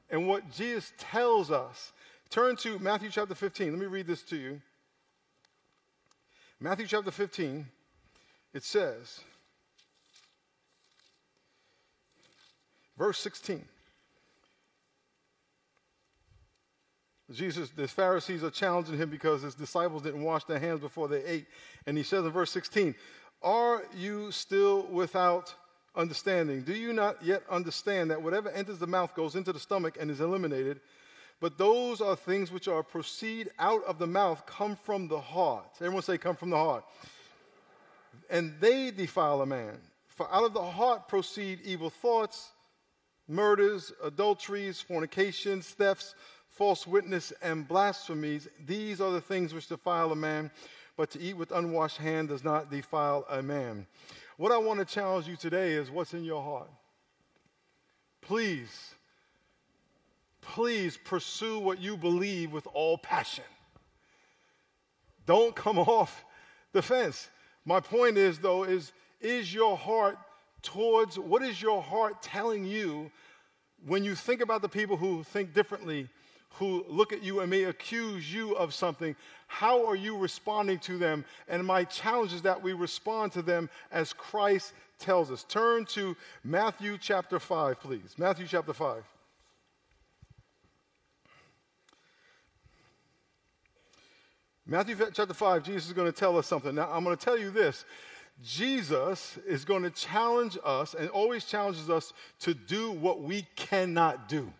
and 0.09 0.27
what 0.27 0.51
Jesus 0.51 0.93
tells 0.97 1.49
us. 1.49 1.93
Turn 2.29 2.55
to 2.57 2.77
Matthew 2.79 3.09
chapter 3.09 3.33
15. 3.33 3.71
Let 3.71 3.79
me 3.79 3.85
read 3.85 4.07
this 4.07 4.21
to 4.23 4.35
you. 4.35 4.61
Matthew 6.59 6.87
chapter 6.87 7.11
15, 7.11 7.65
it 8.53 8.63
says, 8.63 9.21
verse 12.97 13.19
16. 13.19 13.65
Jesus, 17.31 17.71
the 17.71 17.87
Pharisees 17.87 18.43
are 18.43 18.51
challenging 18.51 18.97
him 18.97 19.09
because 19.09 19.41
his 19.41 19.55
disciples 19.55 20.03
didn't 20.03 20.23
wash 20.23 20.43
their 20.43 20.59
hands 20.59 20.79
before 20.79 21.07
they 21.07 21.23
ate. 21.23 21.47
And 21.87 21.97
he 21.97 22.03
says 22.03 22.23
in 22.23 22.31
verse 22.31 22.51
16, 22.51 22.93
Are 23.41 23.83
you 23.97 24.31
still 24.31 24.83
without 24.83 25.53
understanding? 25.95 26.61
Do 26.61 26.73
you 26.73 26.93
not 26.93 27.23
yet 27.23 27.41
understand 27.49 28.11
that 28.11 28.21
whatever 28.21 28.49
enters 28.49 28.77
the 28.77 28.87
mouth 28.87 29.15
goes 29.15 29.35
into 29.35 29.51
the 29.51 29.59
stomach 29.59 29.97
and 29.99 30.11
is 30.11 30.21
eliminated? 30.21 30.81
But 31.41 31.57
those 31.57 31.99
are 31.99 32.15
things 32.15 32.51
which 32.51 32.67
are 32.67 32.83
proceed 32.83 33.49
out 33.59 33.83
of 33.85 33.97
the 33.97 34.07
mouth, 34.07 34.45
come 34.45 34.77
from 34.83 35.07
the 35.07 35.19
heart. 35.19 35.65
Everyone 35.81 36.03
say, 36.03 36.17
come 36.17 36.35
from 36.35 36.51
the 36.51 36.57
heart. 36.57 36.85
And 38.29 38.55
they 38.59 38.91
defile 38.91 39.41
a 39.41 39.45
man. 39.45 39.77
For 40.07 40.31
out 40.33 40.45
of 40.45 40.53
the 40.53 40.63
heart 40.63 41.07
proceed 41.07 41.59
evil 41.63 41.89
thoughts, 41.89 42.51
murders, 43.27 43.91
adulteries, 44.03 44.79
fornications, 44.79 45.67
thefts 45.67 46.15
false 46.55 46.87
witness, 46.87 47.33
and 47.41 47.67
blasphemies. 47.67 48.47
These 48.65 49.01
are 49.01 49.11
the 49.11 49.19
things 49.19 49.53
which 49.53 49.67
defile 49.67 50.13
a 50.13 50.15
man, 50.15 50.49
but 50.95 51.11
to 51.11 51.19
eat 51.19 51.35
with 51.35 51.51
unwashed 51.51 51.97
hand 51.97 52.29
does 52.29 52.45
not 52.45 52.71
defile 52.71 53.25
a 53.29 53.43
man. 53.43 53.85
What 54.37 54.53
I 54.53 54.57
want 54.57 54.79
to 54.79 54.85
challenge 54.85 55.27
you 55.27 55.35
today 55.35 55.73
is 55.73 55.91
what's 55.91 56.13
in 56.13 56.23
your 56.23 56.41
heart. 56.41 56.69
Please, 58.21 58.95
please 60.41 60.97
pursue 61.03 61.59
what 61.59 61.81
you 61.81 61.97
believe 61.97 62.53
with 62.53 62.67
all 62.73 62.97
passion. 62.97 63.43
Don't 65.25 65.53
come 65.55 65.77
off 65.79 66.23
the 66.71 66.81
fence. 66.81 67.29
My 67.65 67.81
point 67.81 68.17
is, 68.17 68.39
though, 68.39 68.63
is 68.63 68.93
is 69.19 69.53
your 69.53 69.75
heart 69.75 70.17
towards 70.61 71.19
what 71.19 71.41
is 71.41 71.61
your 71.61 71.81
heart 71.81 72.21
telling 72.21 72.65
you 72.65 73.11
when 73.85 74.03
you 74.03 74.15
think 74.15 74.41
about 74.41 74.61
the 74.61 74.69
people 74.69 74.95
who 74.95 75.23
think 75.23 75.53
differently 75.53 76.07
who 76.57 76.85
look 76.87 77.13
at 77.13 77.23
you 77.23 77.41
and 77.41 77.49
may 77.49 77.63
accuse 77.63 78.33
you 78.33 78.55
of 78.55 78.73
something, 78.73 79.15
how 79.47 79.85
are 79.85 79.95
you 79.95 80.17
responding 80.17 80.79
to 80.79 80.97
them? 80.97 81.25
And 81.47 81.65
my 81.65 81.83
challenge 81.83 82.33
is 82.33 82.41
that 82.43 82.61
we 82.61 82.73
respond 82.73 83.31
to 83.33 83.41
them 83.41 83.69
as 83.91 84.13
Christ 84.13 84.73
tells 84.97 85.31
us. 85.31 85.43
Turn 85.43 85.85
to 85.87 86.15
Matthew 86.43 86.97
chapter 86.99 87.39
5, 87.39 87.79
please. 87.79 88.15
Matthew 88.17 88.47
chapter 88.47 88.73
5. 88.73 89.03
Matthew 94.67 94.95
chapter 95.13 95.33
5, 95.33 95.63
Jesus 95.63 95.87
is 95.87 95.93
going 95.93 96.11
to 96.11 96.17
tell 96.17 96.37
us 96.37 96.47
something. 96.47 96.73
Now, 96.73 96.89
I'm 96.91 97.03
going 97.03 97.15
to 97.15 97.23
tell 97.23 97.37
you 97.37 97.51
this. 97.51 97.85
Jesus 98.43 99.37
is 99.47 99.63
going 99.63 99.83
to 99.83 99.91
challenge 99.91 100.57
us 100.65 100.95
and 100.95 101.09
always 101.09 101.45
challenges 101.45 101.89
us 101.89 102.13
to 102.39 102.53
do 102.53 102.91
what 102.91 103.21
we 103.21 103.47
cannot 103.55 104.27
do. 104.27 104.51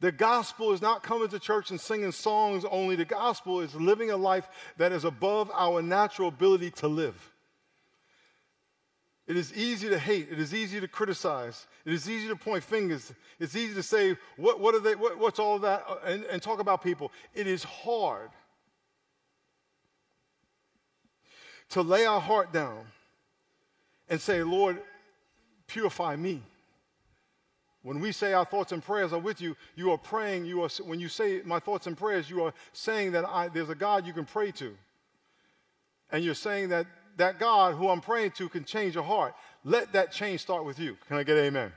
The 0.00 0.12
gospel 0.12 0.72
is 0.72 0.82
not 0.82 1.02
coming 1.02 1.28
to 1.28 1.38
church 1.38 1.70
and 1.70 1.80
singing 1.80 2.12
songs 2.12 2.64
only. 2.70 2.96
The 2.96 3.06
gospel 3.06 3.60
is 3.60 3.74
living 3.74 4.10
a 4.10 4.16
life 4.16 4.46
that 4.76 4.92
is 4.92 5.04
above 5.04 5.50
our 5.54 5.80
natural 5.80 6.28
ability 6.28 6.70
to 6.72 6.88
live. 6.88 7.32
It 9.26 9.36
is 9.36 9.52
easy 9.54 9.88
to 9.88 9.98
hate. 9.98 10.28
It 10.30 10.38
is 10.38 10.54
easy 10.54 10.80
to 10.80 10.86
criticize. 10.86 11.66
It 11.84 11.92
is 11.92 12.08
easy 12.08 12.28
to 12.28 12.36
point 12.36 12.62
fingers. 12.62 13.12
It's 13.40 13.56
easy 13.56 13.74
to 13.74 13.82
say, 13.82 14.16
what, 14.36 14.60
what 14.60 14.74
are 14.74 14.80
they, 14.80 14.94
what, 14.94 15.18
what's 15.18 15.38
all 15.38 15.58
that, 15.60 15.84
and, 16.04 16.24
and 16.24 16.40
talk 16.40 16.60
about 16.60 16.82
people. 16.82 17.10
It 17.34 17.46
is 17.46 17.64
hard 17.64 18.30
to 21.70 21.82
lay 21.82 22.06
our 22.06 22.20
heart 22.20 22.52
down 22.52 22.84
and 24.08 24.20
say, 24.20 24.42
Lord, 24.44 24.80
purify 25.66 26.14
me. 26.14 26.42
When 27.86 28.00
we 28.00 28.10
say 28.10 28.32
our 28.32 28.44
thoughts 28.44 28.72
and 28.72 28.82
prayers 28.82 29.12
are 29.12 29.20
with 29.20 29.40
you, 29.40 29.56
you 29.76 29.92
are 29.92 29.96
praying. 29.96 30.44
You 30.44 30.62
are, 30.62 30.68
when 30.84 30.98
you 30.98 31.06
say 31.06 31.40
my 31.44 31.60
thoughts 31.60 31.86
and 31.86 31.96
prayers, 31.96 32.28
you 32.28 32.42
are 32.42 32.52
saying 32.72 33.12
that 33.12 33.24
I, 33.24 33.46
there's 33.46 33.70
a 33.70 33.76
God 33.76 34.04
you 34.04 34.12
can 34.12 34.24
pray 34.24 34.50
to. 34.50 34.76
And 36.10 36.24
you're 36.24 36.34
saying 36.34 36.70
that 36.70 36.88
that 37.16 37.38
God 37.38 37.76
who 37.76 37.88
I'm 37.88 38.00
praying 38.00 38.32
to 38.32 38.48
can 38.48 38.64
change 38.64 38.96
your 38.96 39.04
heart. 39.04 39.36
Let 39.62 39.92
that 39.92 40.10
change 40.10 40.40
start 40.40 40.64
with 40.64 40.80
you. 40.80 40.96
Can 41.06 41.16
I 41.16 41.22
get 41.22 41.36
amen? 41.36 41.70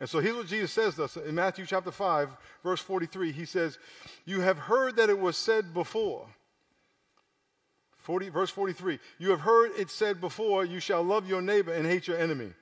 And 0.00 0.08
so 0.08 0.18
here's 0.18 0.34
what 0.34 0.46
Jesus 0.46 0.72
says 0.72 0.94
to 0.94 1.04
us 1.04 1.18
in 1.18 1.34
Matthew 1.34 1.66
chapter 1.66 1.90
5, 1.90 2.30
verse 2.64 2.80
43. 2.80 3.30
He 3.30 3.44
says, 3.44 3.78
You 4.24 4.40
have 4.40 4.56
heard 4.56 4.96
that 4.96 5.10
it 5.10 5.18
was 5.18 5.36
said 5.36 5.74
before. 5.74 6.26
40, 7.98 8.30
verse 8.30 8.48
43. 8.48 8.98
You 9.18 9.28
have 9.28 9.40
heard 9.40 9.72
it 9.76 9.90
said 9.90 10.22
before, 10.22 10.64
You 10.64 10.80
shall 10.80 11.02
love 11.02 11.28
your 11.28 11.42
neighbor 11.42 11.74
and 11.74 11.84
hate 11.84 12.08
your 12.08 12.16
enemy. 12.16 12.54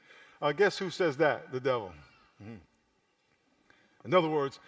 Uh, 0.42 0.50
guess 0.50 0.76
who 0.76 0.90
says 0.90 1.16
that? 1.18 1.52
The 1.52 1.60
devil. 1.60 1.92
Mm-hmm. 2.42 2.56
In 4.04 4.14
other 4.14 4.28
words, 4.28 4.58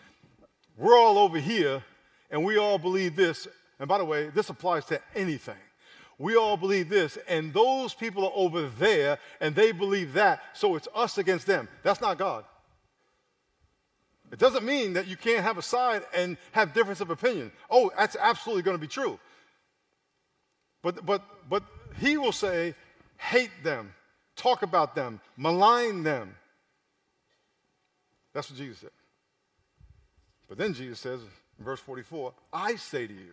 we're 0.77 0.99
all 0.99 1.19
over 1.19 1.39
here 1.39 1.83
and 2.31 2.45
we 2.45 2.57
all 2.57 2.79
believe 2.79 3.17
this. 3.17 3.49
And 3.79 3.89
by 3.89 3.99
the 3.99 4.05
way, 4.05 4.29
this 4.31 4.51
applies 4.51 4.85
to 4.87 5.01
anything. 5.15 5.55
We 6.21 6.35
all 6.35 6.57
believe 6.57 6.89
this, 6.89 7.17
and 7.29 7.55
those 7.55 7.95
people 7.95 8.25
are 8.27 8.33
over 8.35 8.69
there 8.69 9.19
and 9.41 9.55
they 9.55 9.71
believe 9.71 10.15
that, 10.15 10.43
so 10.53 10.75
it's 10.75 10.89
us 10.93 11.17
against 11.17 11.47
them. 11.47 11.69
That's 11.85 12.01
not 12.01 12.19
God. 12.19 12.45
It 14.33 14.39
doesn't 14.41 14.65
mean 14.65 14.95
that 14.95 15.07
you 15.07 15.17
can't 15.17 15.45
have 15.45 15.59
a 15.59 15.63
side 15.63 16.03
and 16.13 16.37
have 16.53 16.75
difference 16.75 17.01
of 17.01 17.11
opinion. 17.11 17.53
Oh, 17.71 17.91
that's 17.97 18.17
absolutely 18.19 18.63
going 18.63 18.77
to 18.77 18.81
be 18.81 18.89
true. 18.89 19.19
But, 20.83 21.07
but, 21.07 21.23
but 21.49 21.63
he 22.01 22.19
will 22.19 22.33
say, 22.33 22.75
hate 23.17 23.51
them, 23.63 23.95
talk 24.37 24.63
about 24.63 24.95
them, 24.95 25.21
malign 25.37 26.03
them. 26.03 26.35
That's 28.39 28.51
what 28.51 28.59
Jesus 28.61 28.79
said. 28.79 28.91
But 30.49 30.59
then 30.59 30.73
Jesus 30.73 31.01
says 31.01 31.23
in 31.59 31.65
verse 31.65 31.81
44 31.81 32.33
I 32.53 32.77
say 32.77 33.05
to 33.05 33.13
you, 33.13 33.33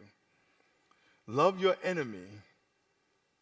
love 1.28 1.62
your 1.62 1.76
enemy 1.84 2.26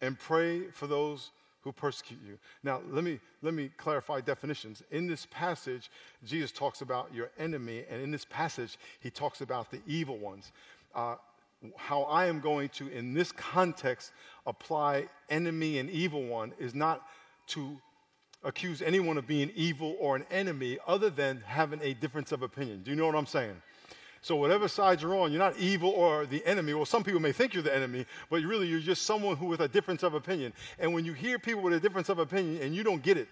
and 0.01 0.19
pray 0.19 0.63
for 0.71 0.87
those 0.87 1.31
who 1.61 1.71
persecute 1.71 2.19
you. 2.27 2.37
Now, 2.63 2.81
let 2.89 3.05
me, 3.05 3.17
let 3.41 3.53
me 3.53 3.71
clarify 3.77 4.19
definitions. 4.19 4.83
In 4.91 5.07
this 5.07 5.25
passage, 5.31 5.89
Jesus 6.25 6.51
talks 6.51 6.81
about 6.81 7.13
your 7.13 7.29
enemy, 7.39 7.85
and 7.89 8.01
in 8.01 8.11
this 8.11 8.25
passage, 8.25 8.77
he 8.99 9.09
talks 9.09 9.39
about 9.39 9.71
the 9.71 9.79
evil 9.87 10.17
ones. 10.17 10.51
Uh, 10.93 11.15
how 11.77 12.01
I 12.01 12.25
am 12.25 12.41
going 12.41 12.67
to, 12.71 12.89
in 12.89 13.13
this 13.13 13.31
context, 13.31 14.11
apply 14.45 15.07
enemy 15.29 15.77
and 15.77 15.89
evil 15.89 16.25
one 16.25 16.51
is 16.59 16.75
not 16.75 17.03
to 17.47 17.79
accuse 18.43 18.81
anyone 18.81 19.17
of 19.17 19.27
being 19.27 19.51
evil 19.55 19.95
or 19.99 20.15
an 20.15 20.25
enemy 20.31 20.77
other 20.87 21.09
than 21.09 21.41
having 21.45 21.79
a 21.81 21.93
difference 21.93 22.31
of 22.31 22.41
opinion. 22.41 22.83
Do 22.83 22.91
you 22.91 22.97
know 22.97 23.05
what 23.05 23.15
I'm 23.15 23.25
saying? 23.25 23.55
So 24.21 24.37
whatever 24.37 24.69
side 24.69 25.01
you're 25.01 25.15
on, 25.19 25.31
you're 25.31 25.39
not 25.39 25.57
evil 25.57 25.89
or 25.89 26.25
the 26.25 26.45
enemy. 26.45 26.73
Well, 26.73 26.85
some 26.85 27.03
people 27.03 27.19
may 27.19 27.33
think 27.33 27.53
you're 27.53 27.63
the 27.63 27.75
enemy, 27.75 28.05
but 28.29 28.41
really 28.41 28.67
you're 28.67 28.79
just 28.79 29.03
someone 29.03 29.35
who 29.35 29.47
with 29.47 29.59
a 29.59 29.67
difference 29.67 30.01
of 30.01 30.13
opinion. 30.13 30.53
And 30.79 30.93
when 30.93 31.03
you 31.03 31.11
hear 31.11 31.37
people 31.37 31.61
with 31.61 31.73
a 31.73 31.79
difference 31.79 32.07
of 32.07 32.19
opinion 32.19 32.61
and 32.61 32.73
you 32.73 32.83
don't 32.83 33.03
get 33.03 33.17
it, 33.17 33.27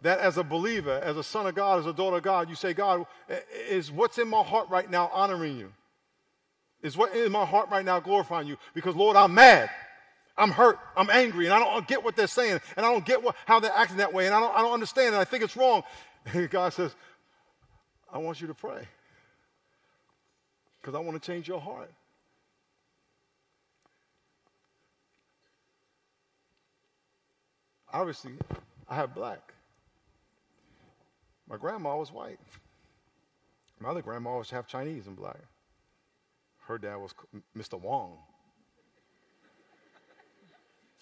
that 0.00 0.20
as 0.20 0.38
a 0.38 0.44
believer, 0.44 1.00
as 1.04 1.16
a 1.16 1.22
son 1.22 1.46
of 1.46 1.54
God, 1.54 1.80
as 1.80 1.86
a 1.86 1.92
daughter 1.92 2.16
of 2.16 2.22
God, 2.22 2.48
you 2.48 2.54
say, 2.54 2.72
God, 2.72 3.04
is 3.68 3.92
what's 3.92 4.16
in 4.16 4.28
my 4.28 4.42
heart 4.42 4.70
right 4.70 4.88
now 4.90 5.10
honoring 5.12 5.58
you? 5.58 5.72
Is 6.80 6.96
what 6.96 7.14
in 7.14 7.32
my 7.32 7.44
heart 7.44 7.68
right 7.70 7.84
now 7.84 8.00
glorifying 8.00 8.46
you? 8.46 8.56
Because 8.72 8.94
Lord, 8.94 9.16
I'm 9.16 9.34
mad. 9.34 9.68
I'm 10.38 10.50
hurt. 10.50 10.78
I'm 10.96 11.10
angry, 11.10 11.46
and 11.46 11.54
I 11.54 11.58
don't 11.58 11.86
get 11.86 12.02
what 12.04 12.16
they're 12.16 12.28
saying, 12.28 12.60
and 12.76 12.86
I 12.86 12.92
don't 12.92 13.04
get 13.04 13.22
what, 13.22 13.34
how 13.44 13.58
they're 13.60 13.72
acting 13.74 13.96
that 13.98 14.14
way, 14.14 14.26
and 14.26 14.34
I 14.34 14.40
don't, 14.40 14.54
I 14.54 14.62
don't 14.62 14.72
understand, 14.72 15.08
and 15.08 15.16
I 15.16 15.24
think 15.24 15.42
it's 15.42 15.56
wrong. 15.56 15.82
And 16.32 16.48
God 16.50 16.72
says, 16.72 16.94
I 18.12 18.18
want 18.18 18.40
you 18.40 18.46
to 18.46 18.54
pray 18.54 18.86
because 20.80 20.94
I 20.94 21.00
want 21.00 21.20
to 21.20 21.26
change 21.32 21.48
your 21.48 21.60
heart. 21.60 21.92
Obviously, 27.92 28.32
I 28.88 28.96
have 28.96 29.14
black. 29.14 29.52
My 31.48 31.56
grandma 31.56 31.96
was 31.96 32.12
white. 32.12 32.38
My 33.80 33.88
other 33.90 34.02
grandma 34.02 34.38
was 34.38 34.50
half 34.50 34.66
Chinese 34.66 35.06
and 35.06 35.16
black. 35.16 35.38
Her 36.66 36.78
dad 36.78 36.96
was 36.96 37.14
Mr. 37.56 37.80
Wong. 37.80 38.18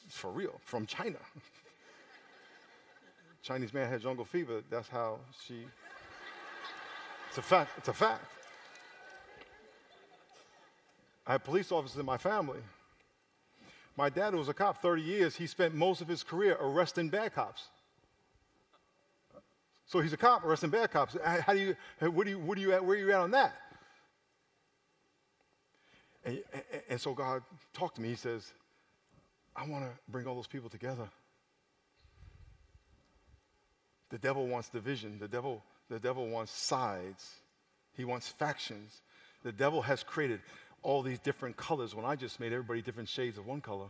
For 0.08 0.30
real, 0.30 0.60
from 0.64 0.86
China. 0.86 1.18
Chinese 3.42 3.72
man 3.72 3.88
had 3.88 4.00
jungle 4.00 4.24
fever. 4.24 4.62
That's 4.70 4.88
how 4.88 5.18
she. 5.46 5.66
It's 7.28 7.38
a 7.38 7.42
fact. 7.42 7.70
It's 7.78 7.88
a 7.88 7.92
fact. 7.92 8.24
I 11.26 11.32
had 11.32 11.44
police 11.44 11.72
officers 11.72 11.98
in 11.98 12.06
my 12.06 12.18
family. 12.18 12.60
My 13.96 14.10
dad 14.10 14.34
was 14.34 14.48
a 14.48 14.54
cop 14.54 14.80
30 14.82 15.02
years. 15.02 15.36
He 15.36 15.46
spent 15.46 15.74
most 15.74 16.00
of 16.00 16.08
his 16.08 16.22
career 16.22 16.56
arresting 16.60 17.08
bad 17.08 17.34
cops. 17.34 17.64
So 19.86 20.00
he's 20.00 20.12
a 20.12 20.16
cop 20.16 20.44
arresting 20.44 20.70
bad 20.70 20.90
cops. 20.90 21.16
How 21.24 21.52
do 21.52 21.58
you, 21.58 21.76
what 22.10 22.24
do 22.24 22.30
you, 22.30 22.38
what 22.38 22.58
you 22.58 22.72
at, 22.72 22.84
where 22.84 22.96
are 22.96 23.00
you 23.00 23.12
at 23.12 23.20
on 23.20 23.30
that? 23.30 23.54
And, 26.24 26.42
and, 26.52 26.82
and 26.90 27.00
so 27.00 27.14
God 27.14 27.42
talked 27.72 27.96
to 27.96 28.02
me. 28.02 28.08
He 28.08 28.16
says, 28.16 28.52
I 29.56 29.66
want 29.66 29.84
to 29.84 29.90
bring 30.08 30.26
all 30.26 30.34
those 30.34 30.46
people 30.46 30.68
together. 30.68 31.08
The 34.10 34.18
devil 34.18 34.46
wants 34.46 34.68
division. 34.68 35.18
The 35.18 35.28
devil, 35.28 35.62
the 35.88 35.98
devil 35.98 36.28
wants 36.28 36.52
sides. 36.52 37.28
He 37.96 38.04
wants 38.04 38.28
factions. 38.28 39.00
The 39.42 39.52
devil 39.52 39.82
has 39.82 40.02
created 40.02 40.40
all 40.82 41.02
these 41.02 41.18
different 41.18 41.56
colors 41.56 41.94
when 41.94 42.04
I 42.04 42.16
just 42.16 42.38
made 42.38 42.52
everybody 42.52 42.82
different 42.82 43.08
shades 43.08 43.38
of 43.38 43.46
one 43.46 43.60
color. 43.60 43.88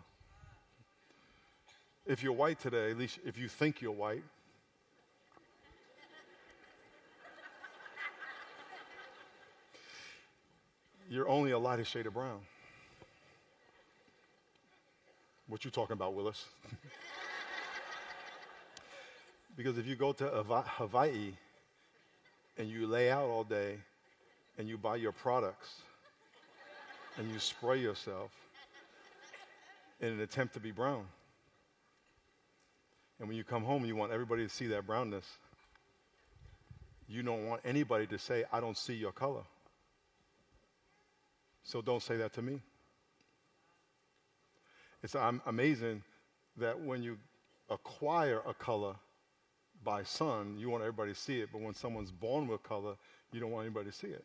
If 2.07 2.23
you're 2.23 2.33
white 2.33 2.61
today, 2.61 2.91
at 2.91 2.99
least 2.99 3.19
if 3.25 3.37
you 3.37 3.49
think 3.49 3.83
you're 3.83 3.91
white, 3.91 4.23
you're 11.11 11.29
only 11.29 11.51
a 11.51 11.59
lighter 11.59 11.85
shade 11.85 12.07
of 12.07 12.15
brown. 12.15 12.41
What 15.49 15.65
you 15.65 15.71
talking 15.71 15.95
about, 15.95 16.15
Willis? 16.15 16.45
because 19.57 19.79
if 19.79 19.87
you 19.87 19.95
go 19.95 20.13
to 20.13 20.27
Hawaii 20.27 21.33
and 22.59 22.69
you 22.69 22.87
lay 22.87 23.11
out 23.11 23.29
all 23.29 23.45
day 23.45 23.79
and 24.59 24.69
you 24.69 24.77
buy 24.77 24.97
your 24.97 25.13
products 25.13 25.83
and 27.17 27.31
you 27.31 27.39
spray 27.39 27.79
yourself 27.79 28.31
in 30.01 30.09
an 30.09 30.21
attempt 30.21 30.55
to 30.55 30.61
be 30.61 30.73
brown, 30.73 31.07
and 33.19 33.29
when 33.29 33.37
you 33.37 33.45
come 33.45 33.65
home, 33.65 33.79
and 33.79 33.89
you 33.89 33.97
want 33.97 34.13
everybody 34.13 34.43
to 34.43 34.49
see 34.49 34.67
that 34.67 34.87
brownness. 34.87 35.25
You 37.09 37.23
don't 37.23 37.47
want 37.47 37.63
anybody 37.65 38.07
to 38.09 38.19
say, 38.19 38.45
I 38.53 38.61
don't 38.61 38.77
see 38.77 38.95
your 38.95 39.13
color. 39.13 39.43
So 41.63 41.81
don't 41.81 42.03
say 42.03 42.17
that 42.19 42.35
to 42.35 42.43
me. 42.43 42.61
It's 45.03 45.15
amazing 45.47 46.03
that 46.57 46.81
when 46.81 47.03
you 47.03 47.19
acquire 47.71 48.41
a 48.47 48.55
color 48.55 48.95
by 49.85 50.03
sun, 50.03 50.57
you 50.59 50.71
want 50.71 50.83
everybody 50.83 51.13
to 51.13 51.19
see 51.19 51.41
it, 51.41 51.51
but 51.53 51.61
when 51.61 51.75
someone's 51.75 52.11
born 52.11 52.49
with 52.49 52.63
color, 52.63 52.95
you 53.33 53.41
don't 53.41 53.51
want 53.51 53.67
anybody 53.67 53.91
to 53.91 53.97
see 53.97 54.09
it. 54.09 54.25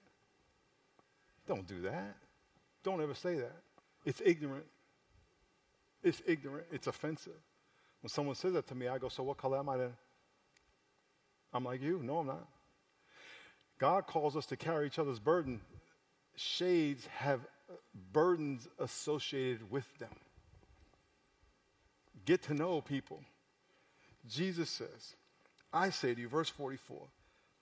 Don't 1.47 1.67
do 1.67 1.81
that. 1.81 2.15
Don't 2.83 3.01
ever 3.01 3.13
say 3.13 3.35
that. 3.35 3.55
It's 4.05 4.21
ignorant. 4.23 4.65
It's 6.03 6.21
ignorant. 6.25 6.67
It's 6.71 6.87
offensive. 6.87 7.33
When 8.01 8.09
someone 8.09 8.35
says 8.35 8.53
that 8.53 8.67
to 8.67 8.75
me, 8.75 8.87
I 8.87 8.97
go, 8.97 9.09
So 9.09 9.23
what 9.23 9.37
color 9.37 9.59
am 9.59 9.69
I 9.69 9.77
then? 9.77 9.93
I'm 11.53 11.65
like 11.65 11.81
you. 11.81 12.01
No, 12.03 12.19
I'm 12.19 12.27
not. 12.27 12.47
God 13.77 14.07
calls 14.07 14.35
us 14.35 14.45
to 14.47 14.55
carry 14.55 14.87
each 14.87 14.97
other's 14.97 15.19
burden 15.19 15.61
shades 16.35 17.05
have 17.07 17.41
burdens 18.11 18.67
associated 18.79 19.69
with 19.69 19.85
them. 19.99 20.09
Get 22.25 22.43
to 22.43 22.53
know 22.53 22.81
people. 22.81 23.21
Jesus 24.29 24.69
says, 24.69 25.15
I 25.73 25.89
say 25.89 26.13
to 26.13 26.21
you, 26.21 26.27
verse 26.27 26.49
44, 26.49 26.99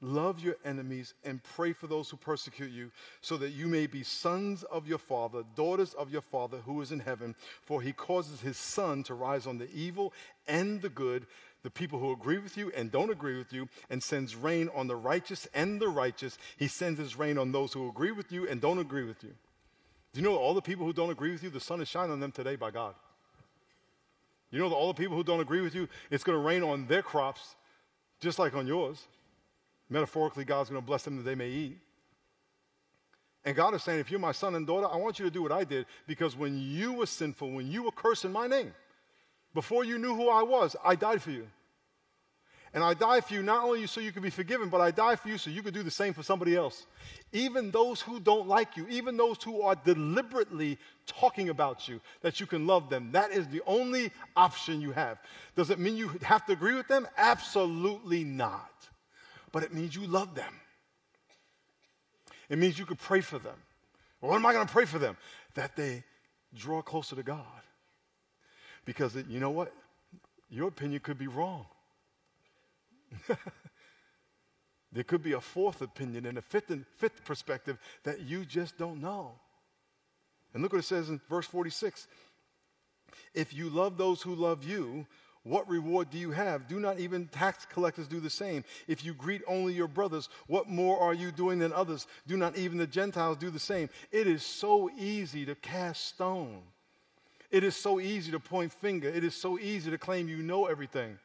love 0.01 0.39
your 0.39 0.55
enemies 0.65 1.13
and 1.23 1.41
pray 1.43 1.73
for 1.73 1.87
those 1.87 2.09
who 2.09 2.17
persecute 2.17 2.71
you, 2.71 2.91
so 3.21 3.37
that 3.37 3.51
you 3.51 3.67
may 3.67 3.87
be 3.87 4.03
sons 4.03 4.63
of 4.63 4.87
your 4.87 4.97
Father, 4.97 5.43
daughters 5.55 5.93
of 5.93 6.11
your 6.11 6.21
Father 6.21 6.57
who 6.65 6.81
is 6.81 6.91
in 6.91 6.99
heaven, 6.99 7.35
for 7.61 7.81
he 7.81 7.93
causes 7.93 8.41
his 8.41 8.57
sun 8.57 9.03
to 9.03 9.13
rise 9.13 9.47
on 9.47 9.57
the 9.57 9.71
evil 9.73 10.13
and 10.47 10.81
the 10.81 10.89
good 10.89 11.25
the 11.63 11.69
people 11.69 11.99
who 11.99 12.11
agree 12.11 12.37
with 12.37 12.57
you 12.57 12.71
and 12.75 12.91
don't 12.91 13.09
agree 13.09 13.37
with 13.37 13.51
you, 13.51 13.67
and 13.89 14.01
sends 14.01 14.35
rain 14.35 14.69
on 14.73 14.87
the 14.87 14.95
righteous 14.95 15.47
and 15.53 15.79
the 15.79 15.89
righteous. 15.89 16.37
He 16.57 16.67
sends 16.67 16.99
his 16.99 17.17
rain 17.17 17.37
on 17.37 17.51
those 17.51 17.73
who 17.73 17.89
agree 17.89 18.11
with 18.11 18.31
you 18.31 18.47
and 18.47 18.61
don't 18.61 18.79
agree 18.79 19.03
with 19.03 19.23
you. 19.23 19.31
Do 20.13 20.21
you 20.21 20.25
know 20.25 20.37
all 20.37 20.53
the 20.53 20.61
people 20.61 20.85
who 20.85 20.93
don't 20.93 21.11
agree 21.11 21.31
with 21.31 21.43
you, 21.43 21.49
the 21.49 21.59
sun 21.59 21.81
is 21.81 21.87
shining 21.87 22.11
on 22.11 22.19
them 22.19 22.31
today 22.31 22.55
by 22.55 22.71
God? 22.71 22.95
You 24.51 24.59
know 24.59 24.73
all 24.73 24.87
the 24.87 24.99
people 24.99 25.15
who 25.15 25.23
don't 25.23 25.39
agree 25.39 25.61
with 25.61 25.75
you, 25.75 25.87
it's 26.09 26.23
going 26.23 26.37
to 26.37 26.43
rain 26.43 26.63
on 26.63 26.87
their 26.87 27.03
crops 27.03 27.55
just 28.19 28.39
like 28.39 28.55
on 28.55 28.67
yours. 28.67 29.05
Metaphorically, 29.89 30.43
God's 30.43 30.69
going 30.69 30.81
to 30.81 30.85
bless 30.85 31.03
them 31.03 31.17
that 31.17 31.23
they 31.23 31.35
may 31.35 31.49
eat. 31.49 31.77
And 33.45 33.55
God 33.55 33.73
is 33.73 33.83
saying, 33.83 33.99
if 33.99 34.11
you're 34.11 34.19
my 34.19 34.31
son 34.31 34.55
and 34.55 34.67
daughter, 34.67 34.87
I 34.91 34.97
want 34.97 35.17
you 35.17 35.25
to 35.25 35.31
do 35.31 35.41
what 35.41 35.51
I 35.51 35.63
did 35.63 35.85
because 36.07 36.35
when 36.35 36.59
you 36.59 36.93
were 36.93 37.05
sinful, 37.05 37.51
when 37.51 37.71
you 37.71 37.83
were 37.83 37.91
cursing 37.91 38.31
my 38.31 38.47
name, 38.47 38.73
before 39.53 39.83
you 39.83 39.97
knew 39.97 40.15
who 40.15 40.29
I 40.29 40.43
was, 40.43 40.75
I 40.83 40.95
died 40.95 41.21
for 41.21 41.31
you. 41.31 41.47
And 42.73 42.83
I 42.83 42.93
die 42.93 43.21
for 43.21 43.33
you 43.33 43.41
not 43.41 43.63
only 43.63 43.87
so 43.87 43.99
you 43.99 44.11
could 44.11 44.21
be 44.21 44.29
forgiven, 44.29 44.69
but 44.69 44.79
I 44.79 44.91
die 44.91 45.15
for 45.15 45.29
you 45.29 45.37
so 45.37 45.49
you 45.49 45.63
could 45.63 45.73
do 45.73 45.81
the 45.81 45.89
same 45.89 46.13
for 46.13 46.21
somebody 46.21 46.55
else. 46.55 46.85
Even 47.33 47.71
those 47.71 47.99
who 47.99 48.19
don't 48.19 48.47
like 48.47 48.77
you, 48.77 48.85
even 48.89 49.17
those 49.17 49.41
who 49.41 49.61
are 49.61 49.75
deliberately 49.75 50.77
talking 51.07 51.49
about 51.49 51.87
you, 51.87 51.99
that 52.21 52.39
you 52.39 52.45
can 52.45 52.67
love 52.67 52.89
them. 52.89 53.11
That 53.11 53.31
is 53.31 53.47
the 53.47 53.61
only 53.65 54.11
option 54.35 54.81
you 54.81 54.91
have. 54.91 55.17
Does 55.55 55.71
it 55.71 55.79
mean 55.79 55.97
you 55.97 56.09
have 56.21 56.45
to 56.45 56.53
agree 56.53 56.75
with 56.75 56.87
them? 56.87 57.07
Absolutely 57.17 58.23
not. 58.23 58.71
But 59.51 59.63
it 59.63 59.73
means 59.73 59.95
you 59.95 60.05
love 60.05 60.35
them. 60.35 60.53
It 62.49 62.59
means 62.59 62.77
you 62.77 62.85
could 62.85 62.99
pray 62.99 63.21
for 63.21 63.39
them. 63.39 63.55
What 64.19 64.35
am 64.35 64.45
I 64.45 64.53
going 64.53 64.67
to 64.67 64.71
pray 64.71 64.85
for 64.85 64.99
them? 64.99 65.17
That 65.55 65.75
they 65.75 66.03
draw 66.55 66.83
closer 66.83 67.15
to 67.15 67.23
God. 67.23 67.45
Because 68.85 69.15
you 69.27 69.39
know 69.39 69.51
what? 69.51 69.73
Your 70.51 70.67
opinion 70.67 70.99
could 70.99 71.17
be 71.17 71.27
wrong. 71.27 71.65
there 74.91 75.03
could 75.03 75.23
be 75.23 75.33
a 75.33 75.41
fourth 75.41 75.81
opinion 75.81 76.25
and 76.25 76.37
a 76.37 76.41
fifth, 76.41 76.71
fifth 76.97 77.23
perspective 77.25 77.77
that 78.03 78.21
you 78.21 78.45
just 78.45 78.77
don't 78.77 79.01
know. 79.01 79.33
And 80.53 80.63
look 80.63 80.73
what 80.73 80.79
it 80.79 80.85
says 80.85 81.09
in 81.09 81.21
verse 81.29 81.45
46 81.45 82.07
If 83.33 83.53
you 83.53 83.69
love 83.69 83.97
those 83.97 84.21
who 84.21 84.35
love 84.35 84.63
you, 84.63 85.05
what 85.43 85.69
reward 85.69 86.09
do 86.09 86.17
you 86.17 86.31
have? 86.31 86.67
Do 86.67 86.79
not 86.79 86.99
even 86.99 87.27
tax 87.27 87.65
collectors 87.65 88.07
do 88.07 88.19
the 88.19 88.29
same? 88.29 88.63
If 88.87 89.05
you 89.05 89.13
greet 89.13 89.41
only 89.47 89.73
your 89.73 89.87
brothers, 89.87 90.29
what 90.47 90.67
more 90.67 90.99
are 90.99 91.13
you 91.13 91.31
doing 91.31 91.59
than 91.59 91.71
others? 91.71 92.07
Do 92.27 92.35
not 92.35 92.57
even 92.57 92.77
the 92.77 92.87
Gentiles 92.87 93.37
do 93.37 93.49
the 93.49 93.59
same? 93.59 93.89
It 94.11 94.27
is 94.27 94.43
so 94.43 94.89
easy 94.97 95.45
to 95.45 95.55
cast 95.55 96.05
stone 96.07 96.61
it 97.51 97.63
is 97.63 97.75
so 97.75 97.99
easy 97.99 98.31
to 98.31 98.39
point 98.39 98.71
finger. 98.71 99.09
It 99.09 99.23
is 99.23 99.35
so 99.35 99.57
easy 99.57 99.89
to 99.89 99.97
claim 99.97 100.29
you 100.29 100.37
know 100.37 100.65
everything. 100.67 101.17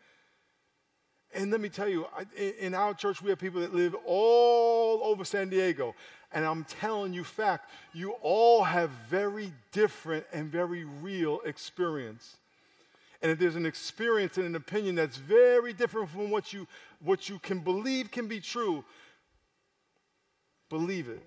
And 1.34 1.50
let 1.50 1.60
me 1.60 1.68
tell 1.68 1.88
you, 1.88 2.06
in 2.60 2.74
our 2.74 2.94
church, 2.94 3.20
we 3.20 3.30
have 3.30 3.38
people 3.38 3.60
that 3.60 3.74
live 3.74 3.96
all 4.06 5.00
over 5.02 5.24
San 5.24 5.48
Diego. 5.48 5.94
And 6.32 6.44
I'm 6.44 6.64
telling 6.64 7.12
you, 7.12 7.24
fact, 7.24 7.70
you 7.92 8.12
all 8.22 8.62
have 8.62 8.90
very 9.08 9.52
different 9.72 10.24
and 10.32 10.50
very 10.50 10.84
real 10.84 11.40
experience. 11.44 12.36
And 13.20 13.32
if 13.32 13.38
there's 13.38 13.56
an 13.56 13.66
experience 13.66 14.36
and 14.36 14.46
an 14.46 14.54
opinion 14.54 14.94
that's 14.94 15.16
very 15.16 15.72
different 15.72 16.10
from 16.10 16.30
what 16.30 16.52
you, 16.52 16.68
what 17.02 17.28
you 17.28 17.38
can 17.38 17.60
believe 17.60 18.10
can 18.10 18.28
be 18.28 18.38
true, 18.38 18.84
believe 20.68 21.08
it. 21.08 21.22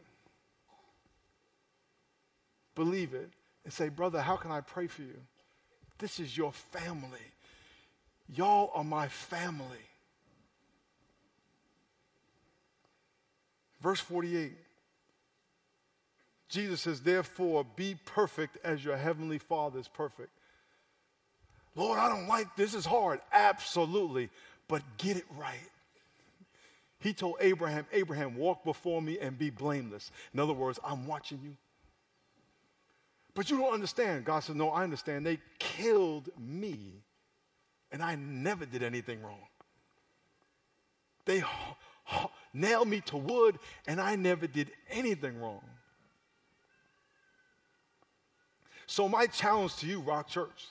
Believe 2.75 3.13
it. 3.13 3.29
And 3.63 3.73
say, 3.73 3.89
brother, 3.89 4.21
how 4.21 4.35
can 4.35 4.51
I 4.51 4.61
pray 4.61 4.87
for 4.87 5.01
you? 5.01 5.19
This 5.97 6.19
is 6.19 6.37
your 6.37 6.51
family. 6.51 7.19
Y'all 8.29 8.71
are 8.73 8.83
my 8.83 9.07
family. 9.07 9.65
Verse 13.81 13.99
48. 13.99 14.53
Jesus 16.49 16.81
says, 16.81 17.01
Therefore, 17.01 17.65
be 17.75 17.97
perfect 18.05 18.57
as 18.63 18.83
your 18.83 18.97
heavenly 18.97 19.37
Father 19.37 19.79
is 19.79 19.87
perfect. 19.87 20.29
Lord, 21.75 21.99
I 21.99 22.09
don't 22.09 22.27
like 22.27 22.55
this, 22.55 22.73
is 22.73 22.85
hard. 22.85 23.19
Absolutely. 23.31 24.29
But 24.67 24.81
get 24.97 25.17
it 25.17 25.25
right. 25.37 25.69
He 26.99 27.13
told 27.13 27.35
Abraham, 27.39 27.85
Abraham, 27.93 28.35
walk 28.35 28.63
before 28.63 29.01
me 29.01 29.19
and 29.19 29.37
be 29.37 29.49
blameless. 29.49 30.11
In 30.33 30.39
other 30.39 30.53
words, 30.53 30.79
I'm 30.83 31.05
watching 31.05 31.39
you. 31.43 31.55
But 33.35 33.51
you 33.51 33.57
don't 33.57 33.73
understand. 33.73 34.25
God 34.25 34.39
says, 34.39 34.55
No, 34.55 34.69
I 34.69 34.83
understand. 34.83 35.25
They 35.25 35.37
killed 35.59 36.29
me, 36.39 37.03
and 37.91 38.01
I 38.01 38.15
never 38.15 38.65
did 38.65 38.81
anything 38.81 39.21
wrong. 39.21 39.45
They 41.25 41.43
nailed 42.57 42.87
me 42.87 43.01
to 43.01 43.17
wood, 43.17 43.59
and 43.87 44.01
I 44.01 44.15
never 44.15 44.47
did 44.47 44.71
anything 44.89 45.39
wrong. 45.39 45.63
So, 48.85 49.07
my 49.09 49.27
challenge 49.27 49.75
to 49.77 49.87
you, 49.87 49.99
Rock 49.99 50.27
Church, 50.27 50.67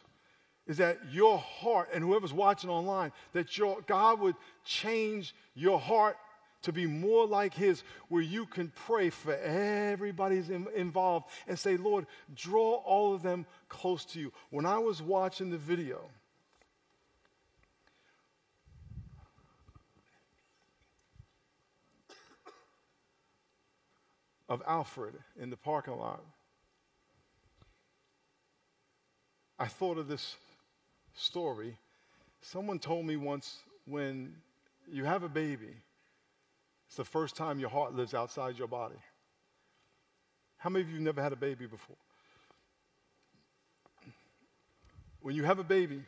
is 0.67 0.79
that 0.79 0.99
your 1.13 1.39
heart, 1.39 1.91
and 1.93 2.03
whoever's 2.03 2.33
watching 2.33 2.71
online, 2.71 3.13
that 3.33 3.57
your, 3.57 3.81
God 3.87 4.21
would 4.21 4.35
change 4.65 5.35
your 5.55 5.79
heart 5.79 6.17
to 6.63 6.73
be 6.73 6.87
more 6.87 7.27
like 7.27 7.55
His, 7.55 7.85
where 8.09 8.23
you 8.23 8.47
can 8.47 8.73
pray 8.75 9.11
for 9.11 9.35
everybody's 9.37 10.51
in, 10.51 10.67
involved 10.75 11.27
and 11.47 11.59
say, 11.59 11.77
Lord, 11.77 12.07
draw 12.35 12.83
all 12.85 13.15
of 13.15 13.23
them 13.23 13.47
close 13.69 14.05
to 14.07 14.19
you. 14.19 14.33
When 14.51 14.67
I 14.67 14.79
was 14.79 15.01
watching 15.01 15.51
the 15.51 15.59
video, 15.59 16.01
of 24.49 24.63
Alfred 24.67 25.15
in 25.41 25.51
the 25.51 25.57
parking 25.57 25.97
lot, 25.97 26.23
I 29.59 29.67
thought 29.67 29.99
of 29.99 30.09
this 30.09 30.37
story. 31.15 31.77
Someone 32.43 32.79
told 32.79 33.07
me 33.07 33.17
once 33.17 33.59
when 33.87 34.35
you 34.91 35.05
have 35.05 35.23
a 35.23 35.29
baby, 35.29 35.75
it's 36.87 36.97
the 36.97 37.05
first 37.05 37.37
time 37.37 37.59
your 37.59 37.71
heart 37.71 37.95
lives 37.95 38.15
outside 38.15 38.59
your 38.59 38.69
body. 38.69 38.97
How 40.59 40.71
many 40.71 40.85
of 40.85 40.91
you 40.91 41.01
never 41.01 41.23
had 41.23 41.33
a 41.33 41.37
baby 41.37 41.67
before? 41.67 41.97
When 45.21 45.35
you 45.35 45.45
have 45.45 45.59
a 45.59 45.65
baby, 45.65 46.03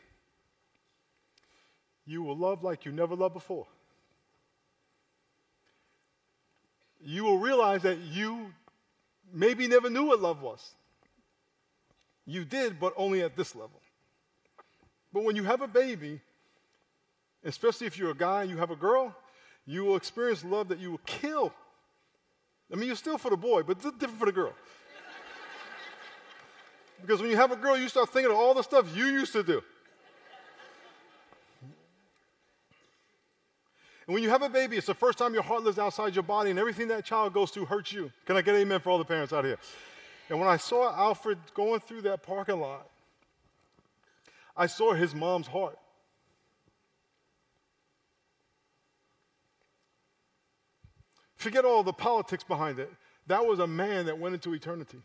you 2.06 2.22
will 2.22 2.36
love 2.36 2.62
like 2.62 2.84
you 2.84 2.92
never 2.92 3.14
loved 3.14 3.34
before. 3.34 3.66
You 7.08 7.24
will 7.24 7.38
realize 7.38 7.80
that 7.84 7.96
you 8.00 8.52
maybe 9.32 9.66
never 9.66 9.88
knew 9.88 10.04
what 10.04 10.20
love 10.20 10.42
was. 10.42 10.74
You 12.26 12.44
did, 12.44 12.78
but 12.78 12.92
only 12.98 13.22
at 13.22 13.34
this 13.34 13.54
level. 13.54 13.80
But 15.10 15.24
when 15.24 15.34
you 15.34 15.42
have 15.44 15.62
a 15.62 15.66
baby, 15.66 16.20
especially 17.44 17.86
if 17.86 17.96
you're 17.96 18.10
a 18.10 18.14
guy 18.14 18.42
and 18.42 18.50
you 18.50 18.58
have 18.58 18.70
a 18.70 18.76
girl, 18.76 19.16
you 19.64 19.86
will 19.86 19.96
experience 19.96 20.44
love 20.44 20.68
that 20.68 20.80
you 20.80 20.90
will 20.90 21.00
kill. 21.06 21.50
I 22.70 22.76
mean, 22.76 22.88
you're 22.88 22.94
still 22.94 23.16
for 23.16 23.30
the 23.30 23.38
boy, 23.38 23.62
but 23.62 23.78
it's 23.78 23.84
different 23.96 24.18
for 24.18 24.26
the 24.26 24.32
girl. 24.32 24.52
because 27.00 27.22
when 27.22 27.30
you 27.30 27.36
have 27.36 27.52
a 27.52 27.56
girl, 27.56 27.78
you 27.78 27.88
start 27.88 28.10
thinking 28.10 28.30
of 28.30 28.36
all 28.36 28.52
the 28.52 28.60
stuff 28.60 28.84
you 28.94 29.06
used 29.06 29.32
to 29.32 29.42
do. 29.42 29.62
And 34.08 34.14
when 34.14 34.22
you 34.22 34.30
have 34.30 34.40
a 34.40 34.48
baby, 34.48 34.78
it's 34.78 34.86
the 34.86 34.94
first 34.94 35.18
time 35.18 35.34
your 35.34 35.42
heart 35.42 35.62
lives 35.64 35.78
outside 35.78 36.14
your 36.14 36.22
body, 36.22 36.48
and 36.48 36.58
everything 36.58 36.88
that 36.88 37.04
child 37.04 37.34
goes 37.34 37.50
through 37.50 37.66
hurts 37.66 37.92
you. 37.92 38.10
Can 38.24 38.38
I 38.38 38.40
get 38.40 38.54
amen 38.54 38.80
for 38.80 38.88
all 38.88 38.96
the 38.96 39.04
parents 39.04 39.34
out 39.34 39.44
here? 39.44 39.58
And 40.30 40.40
when 40.40 40.48
I 40.48 40.56
saw 40.56 40.90
Alfred 40.96 41.38
going 41.52 41.80
through 41.80 42.00
that 42.02 42.22
parking 42.22 42.58
lot, 42.58 42.88
I 44.56 44.66
saw 44.66 44.94
his 44.94 45.14
mom's 45.14 45.46
heart. 45.46 45.78
Forget 51.36 51.66
all 51.66 51.82
the 51.82 51.92
politics 51.92 52.42
behind 52.42 52.78
it. 52.78 52.90
That 53.26 53.44
was 53.44 53.58
a 53.58 53.66
man 53.66 54.06
that 54.06 54.18
went 54.18 54.34
into 54.34 54.54
eternity. 54.54 55.02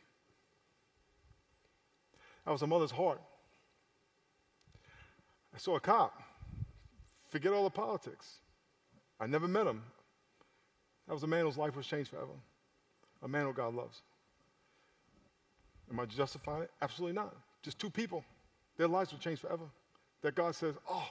That 2.45 2.51
was 2.53 2.61
a 2.61 2.67
mother's 2.67 2.91
heart. 2.91 3.21
I 5.53 5.57
saw 5.57 5.75
a 5.75 5.81
cop. 5.81 6.23
Forget 7.27 7.51
all 7.51 7.65
the 7.65 7.69
politics. 7.69 8.37
I 9.23 9.27
never 9.27 9.47
met 9.47 9.65
him. 9.65 9.81
That 11.07 11.13
was 11.13 11.23
a 11.23 11.27
man 11.27 11.45
whose 11.45 11.57
life 11.57 11.77
was 11.77 11.87
changed 11.87 12.09
forever. 12.09 12.33
A 13.21 13.27
man 13.27 13.45
who 13.45 13.53
God 13.53 13.73
loves. 13.73 14.01
Am 15.89 15.97
I 15.97 16.05
justifying 16.05 16.63
it? 16.63 16.71
Absolutely 16.81 17.15
not. 17.15 17.33
Just 17.61 17.79
two 17.79 17.89
people. 17.89 18.25
Their 18.75 18.89
lives 18.89 19.13
were 19.13 19.19
changed 19.19 19.41
forever. 19.41 19.63
That 20.23 20.35
God 20.35 20.55
says, 20.55 20.75
oh, 20.89 21.07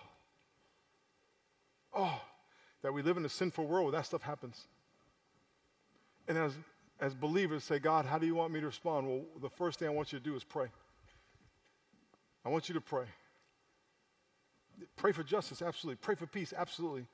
oh, 1.94 2.20
that 2.82 2.92
we 2.92 3.00
live 3.00 3.16
in 3.16 3.24
a 3.24 3.30
sinful 3.30 3.64
world 3.64 3.86
where 3.86 3.92
that 3.92 4.04
stuff 4.04 4.20
happens. 4.20 4.66
And 6.28 6.36
as, 6.36 6.52
as 7.00 7.14
believers, 7.14 7.64
say, 7.64 7.78
God, 7.78 8.04
how 8.04 8.18
do 8.18 8.26
you 8.26 8.34
want 8.34 8.52
me 8.52 8.60
to 8.60 8.66
respond? 8.66 9.08
Well, 9.08 9.22
the 9.40 9.48
first 9.48 9.78
thing 9.78 9.88
I 9.88 9.92
want 9.92 10.12
you 10.12 10.18
to 10.18 10.24
do 10.24 10.36
is 10.36 10.44
pray. 10.44 10.66
I 12.44 12.50
want 12.50 12.68
you 12.68 12.74
to 12.74 12.80
pray. 12.80 13.06
Pray 14.96 15.12
for 15.12 15.22
justice, 15.22 15.62
absolutely. 15.62 15.98
Pray 16.02 16.14
for 16.14 16.26
peace, 16.26 16.52
absolutely. 16.54 17.06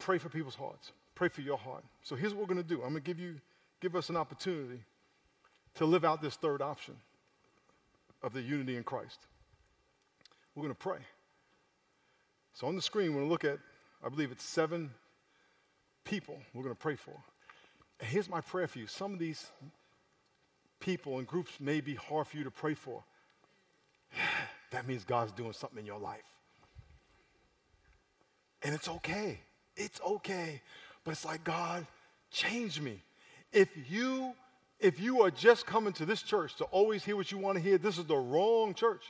Pray 0.00 0.18
for 0.18 0.28
people's 0.28 0.56
hearts. 0.56 0.92
Pray 1.14 1.28
for 1.28 1.42
your 1.42 1.58
heart. 1.58 1.84
So 2.02 2.16
here's 2.16 2.32
what 2.32 2.40
we're 2.40 2.54
going 2.54 2.66
to 2.66 2.68
do. 2.68 2.76
I'm 2.76 2.90
going 2.90 2.94
to 2.94 3.00
give 3.00 3.20
you, 3.20 3.36
give 3.80 3.94
us 3.94 4.08
an 4.08 4.16
opportunity 4.16 4.80
to 5.74 5.84
live 5.84 6.04
out 6.04 6.20
this 6.20 6.34
third 6.34 6.62
option 6.62 6.96
of 8.22 8.32
the 8.32 8.40
unity 8.40 8.76
in 8.76 8.82
Christ. 8.82 9.18
We're 10.54 10.62
going 10.62 10.74
to 10.74 10.80
pray. 10.80 10.98
So 12.54 12.66
on 12.66 12.74
the 12.74 12.82
screen, 12.82 13.10
we're 13.10 13.20
going 13.20 13.26
to 13.26 13.30
look 13.30 13.44
at, 13.44 13.58
I 14.04 14.08
believe 14.08 14.32
it's 14.32 14.42
seven 14.42 14.90
people 16.04 16.38
we're 16.54 16.62
going 16.62 16.74
to 16.74 16.80
pray 16.80 16.96
for. 16.96 17.14
And 18.00 18.08
here's 18.08 18.28
my 18.28 18.40
prayer 18.40 18.66
for 18.66 18.78
you. 18.78 18.86
Some 18.86 19.12
of 19.12 19.18
these 19.18 19.46
people 20.80 21.18
and 21.18 21.26
groups 21.26 21.52
may 21.60 21.82
be 21.82 21.94
hard 21.94 22.26
for 22.26 22.38
you 22.38 22.44
to 22.44 22.50
pray 22.50 22.72
for. 22.72 23.04
that 24.70 24.88
means 24.88 25.04
God's 25.04 25.32
doing 25.32 25.52
something 25.52 25.78
in 25.78 25.86
your 25.86 26.00
life. 26.00 26.24
And 28.62 28.74
it's 28.74 28.88
okay. 28.88 29.40
It's 29.80 30.00
okay. 30.02 30.60
But 31.04 31.12
it's 31.12 31.24
like, 31.24 31.42
God, 31.42 31.86
change 32.30 32.80
me. 32.80 33.02
If 33.52 33.68
you 33.88 34.34
if 34.78 34.98
you 34.98 35.22
are 35.22 35.30
just 35.30 35.66
coming 35.66 35.92
to 35.94 36.06
this 36.06 36.22
church 36.22 36.56
to 36.56 36.64
always 36.64 37.04
hear 37.04 37.14
what 37.14 37.30
you 37.30 37.36
want 37.36 37.58
to 37.58 37.62
hear, 37.62 37.76
this 37.76 37.98
is 37.98 38.04
the 38.06 38.16
wrong 38.16 38.72
church. 38.72 39.02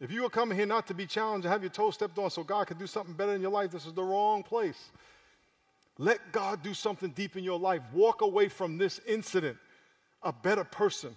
If 0.00 0.10
you 0.10 0.26
are 0.26 0.30
coming 0.30 0.58
here 0.58 0.66
not 0.66 0.88
to 0.88 0.94
be 0.94 1.06
challenged 1.06 1.44
and 1.44 1.52
have 1.52 1.62
your 1.62 1.70
toes 1.70 1.94
stepped 1.94 2.18
on 2.18 2.28
so 2.28 2.42
God 2.42 2.66
can 2.66 2.76
do 2.76 2.88
something 2.88 3.14
better 3.14 3.34
in 3.34 3.40
your 3.40 3.52
life, 3.52 3.70
this 3.70 3.86
is 3.86 3.92
the 3.92 4.02
wrong 4.02 4.42
place. 4.42 4.90
Let 5.96 6.32
God 6.32 6.60
do 6.64 6.74
something 6.74 7.10
deep 7.10 7.36
in 7.36 7.44
your 7.44 7.58
life. 7.58 7.82
Walk 7.92 8.22
away 8.22 8.48
from 8.48 8.78
this 8.78 9.00
incident 9.06 9.56
a 10.24 10.32
better 10.32 10.64
person. 10.64 11.16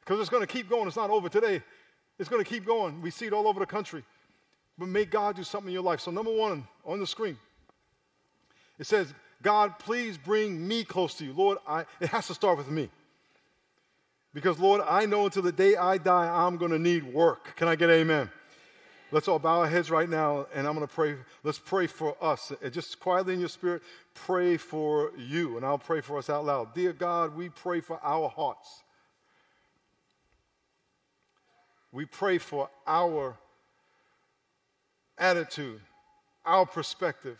Because 0.00 0.20
it's 0.20 0.30
going 0.30 0.44
to 0.44 0.52
keep 0.52 0.68
going. 0.68 0.88
It's 0.88 0.96
not 0.96 1.10
over 1.10 1.28
today. 1.28 1.62
It's 2.18 2.28
going 2.28 2.42
to 2.42 2.48
keep 2.48 2.64
going. 2.64 3.00
We 3.00 3.10
see 3.10 3.26
it 3.26 3.32
all 3.32 3.46
over 3.46 3.60
the 3.60 3.66
country. 3.66 4.02
But 4.78 4.88
may 4.88 5.04
God 5.04 5.36
do 5.36 5.44
something 5.44 5.68
in 5.68 5.74
your 5.74 5.82
life. 5.82 6.00
So, 6.00 6.10
number 6.10 6.32
one 6.32 6.66
on 6.84 6.98
the 6.98 7.06
screen, 7.06 7.36
it 8.78 8.86
says, 8.86 9.12
God, 9.42 9.78
please 9.78 10.18
bring 10.18 10.66
me 10.66 10.84
close 10.84 11.14
to 11.14 11.24
you. 11.24 11.32
Lord, 11.32 11.58
I, 11.66 11.84
it 12.00 12.08
has 12.08 12.26
to 12.28 12.34
start 12.34 12.58
with 12.58 12.70
me. 12.70 12.90
Because, 14.34 14.58
Lord, 14.58 14.82
I 14.86 15.06
know 15.06 15.24
until 15.24 15.42
the 15.42 15.52
day 15.52 15.76
I 15.76 15.98
die, 15.98 16.28
I'm 16.28 16.58
going 16.58 16.70
to 16.70 16.78
need 16.78 17.04
work. 17.04 17.56
Can 17.56 17.68
I 17.68 17.76
get 17.76 17.88
amen? 17.88 18.30
Let's 19.12 19.28
all 19.28 19.38
bow 19.38 19.60
our 19.60 19.68
heads 19.68 19.90
right 19.90 20.08
now, 20.08 20.46
and 20.52 20.66
I'm 20.66 20.74
going 20.74 20.86
to 20.86 20.92
pray. 20.92 21.14
Let's 21.42 21.58
pray 21.58 21.86
for 21.86 22.16
us. 22.20 22.52
And 22.60 22.72
just 22.72 22.98
quietly 22.98 23.34
in 23.34 23.40
your 23.40 23.48
spirit, 23.48 23.82
pray 24.14 24.56
for 24.56 25.12
you, 25.16 25.56
and 25.56 25.64
I'll 25.64 25.78
pray 25.78 26.00
for 26.00 26.18
us 26.18 26.28
out 26.28 26.44
loud. 26.44 26.74
Dear 26.74 26.92
God, 26.92 27.36
we 27.36 27.48
pray 27.48 27.80
for 27.80 28.00
our 28.02 28.28
hearts. 28.28 28.82
We 31.92 32.04
pray 32.04 32.38
for 32.38 32.68
our 32.86 33.36
attitude, 35.16 35.80
our 36.44 36.66
perspective. 36.66 37.38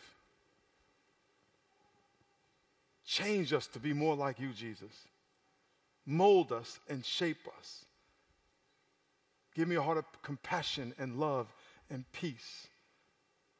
Change 3.06 3.52
us 3.52 3.68
to 3.68 3.78
be 3.78 3.92
more 3.92 4.16
like 4.16 4.40
you, 4.40 4.50
Jesus. 4.52 4.92
Mold 6.04 6.52
us 6.52 6.78
and 6.88 7.04
shape 7.04 7.48
us. 7.58 7.84
Give 9.54 9.68
me 9.68 9.76
a 9.76 9.82
heart 9.82 9.98
of 9.98 10.04
compassion 10.22 10.92
and 10.98 11.18
love 11.18 11.46
and 11.88 12.04
peace 12.12 12.66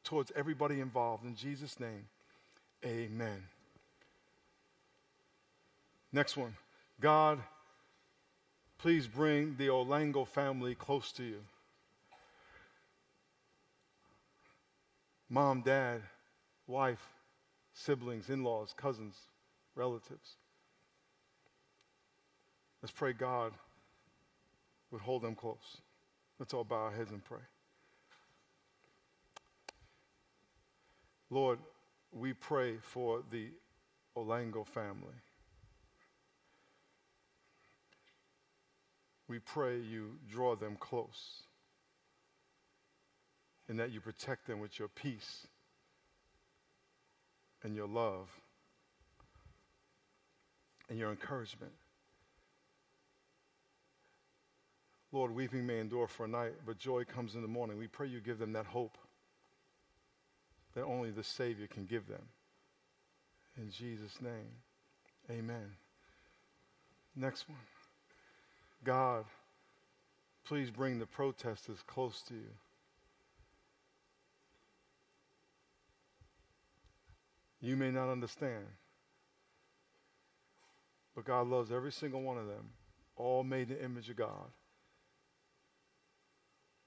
towards 0.03 0.31
everybody 0.35 0.79
involved. 0.79 1.25
In 1.25 1.35
Jesus' 1.35 1.79
name, 1.79 2.07
amen. 2.85 3.43
Next 6.11 6.37
one. 6.37 6.55
God, 6.99 7.39
please 8.77 9.07
bring 9.07 9.55
the 9.57 9.67
Olango 9.67 10.27
family 10.27 10.75
close 10.75 11.11
to 11.13 11.23
you. 11.23 11.39
Mom, 15.29 15.61
dad, 15.61 16.01
wife, 16.67 17.05
siblings, 17.73 18.29
in 18.29 18.43
laws, 18.43 18.73
cousins, 18.77 19.15
relatives. 19.77 20.35
Let's 22.81 22.91
pray 22.91 23.13
God 23.13 23.53
would 24.91 25.01
hold 25.01 25.21
them 25.21 25.35
close. 25.35 25.77
Let's 26.39 26.53
all 26.53 26.63
bow 26.63 26.75
our 26.75 26.91
heads 26.91 27.11
and 27.11 27.23
pray. 27.23 27.39
Lord, 31.29 31.59
we 32.11 32.33
pray 32.33 32.77
for 32.81 33.21
the 33.31 33.47
Olango 34.15 34.65
family. 34.65 35.13
We 39.27 39.39
pray 39.39 39.79
you 39.79 40.11
draw 40.31 40.55
them 40.55 40.77
close 40.79 41.43
and 43.67 43.79
that 43.79 43.91
you 43.91 43.99
protect 43.99 44.47
them 44.47 44.59
with 44.59 44.79
your 44.79 44.87
peace 44.87 45.47
and 47.63 47.75
your 47.75 47.87
love 47.87 48.29
and 50.89 50.97
your 50.97 51.11
encouragement. 51.11 51.73
Lord, 55.11 55.33
weeping 55.33 55.65
may 55.65 55.79
endure 55.79 56.07
for 56.07 56.25
a 56.25 56.27
night, 56.27 56.53
but 56.65 56.77
joy 56.77 57.05
comes 57.05 57.35
in 57.35 57.41
the 57.41 57.47
morning. 57.47 57.77
We 57.77 57.87
pray 57.87 58.07
you 58.07 58.19
give 58.19 58.39
them 58.39 58.53
that 58.53 58.65
hope 58.65 58.97
that 60.75 60.83
only 60.83 61.11
the 61.11 61.23
Savior 61.23 61.67
can 61.67 61.85
give 61.85 62.07
them. 62.07 62.21
In 63.57 63.71
Jesus' 63.71 64.21
name, 64.21 64.51
amen. 65.31 65.71
Next 67.15 67.49
one. 67.49 67.57
God, 68.83 69.25
please 70.45 70.69
bring 70.69 70.99
the 70.99 71.07
protesters 71.07 71.79
close 71.87 72.21
to 72.27 72.35
you. 72.35 72.51
You 77.59 77.75
may 77.75 77.89
not 77.89 78.11
understand, 78.11 78.65
but 81.17 81.25
God 81.25 81.47
loves 81.47 81.71
every 81.71 81.91
single 81.91 82.21
one 82.21 82.37
of 82.37 82.45
them, 82.45 82.69
all 83.15 83.43
made 83.43 83.71
in 83.71 83.77
the 83.77 83.83
image 83.83 84.07
of 84.07 84.17
God. 84.17 84.51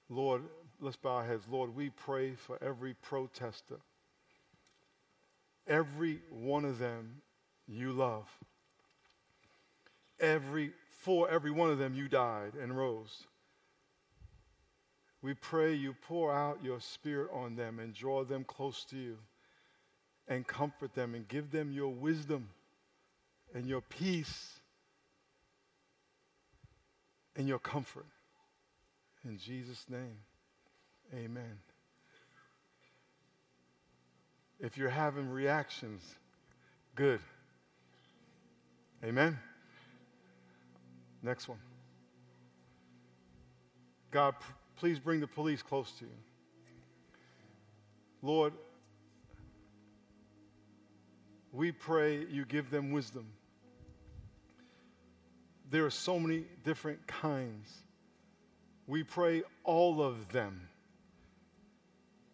Lord, 0.07 0.43
let's 0.79 0.95
bow 0.95 1.15
our 1.17 1.25
heads. 1.25 1.43
Lord, 1.51 1.75
we 1.75 1.89
pray 1.89 2.35
for 2.35 2.57
every 2.63 2.93
protester. 2.93 3.75
Every 5.67 6.21
one 6.29 6.63
of 6.63 6.79
them 6.79 7.17
you 7.67 7.91
love. 7.91 8.25
Every 10.17 10.71
for 10.87 11.29
every 11.29 11.51
one 11.51 11.69
of 11.69 11.77
them 11.77 11.93
you 11.93 12.07
died 12.07 12.53
and 12.53 12.77
rose. 12.77 13.25
We 15.21 15.33
pray 15.33 15.73
you 15.73 15.93
pour 16.07 16.33
out 16.33 16.63
your 16.63 16.79
spirit 16.79 17.31
on 17.33 17.57
them 17.57 17.79
and 17.79 17.93
draw 17.93 18.23
them 18.23 18.45
close 18.45 18.85
to 18.91 18.95
you 18.95 19.17
and 20.29 20.47
comfort 20.47 20.95
them 20.95 21.15
and 21.15 21.27
give 21.27 21.51
them 21.51 21.73
your 21.73 21.89
wisdom 21.89 22.47
and 23.53 23.67
your 23.67 23.81
peace 23.81 24.59
and 27.35 27.47
your 27.47 27.59
comfort. 27.59 28.05
In 29.23 29.37
Jesus' 29.37 29.85
name, 29.89 30.17
amen. 31.13 31.59
If 34.59 34.77
you're 34.77 34.89
having 34.89 35.29
reactions, 35.29 36.01
good. 36.95 37.19
Amen. 39.03 39.37
Next 41.23 41.47
one. 41.47 41.59
God, 44.11 44.35
please 44.77 44.99
bring 44.99 45.19
the 45.19 45.27
police 45.27 45.61
close 45.61 45.91
to 45.99 46.05
you. 46.05 46.11
Lord, 48.21 48.53
we 51.51 51.71
pray 51.71 52.25
you 52.29 52.45
give 52.45 52.69
them 52.69 52.91
wisdom. 52.91 53.25
There 55.71 55.85
are 55.85 55.89
so 55.89 56.19
many 56.19 56.43
different 56.65 57.07
kinds. 57.07 57.71
We 58.87 59.03
pray 59.03 59.43
all 59.63 60.03
of 60.03 60.29
them 60.33 60.67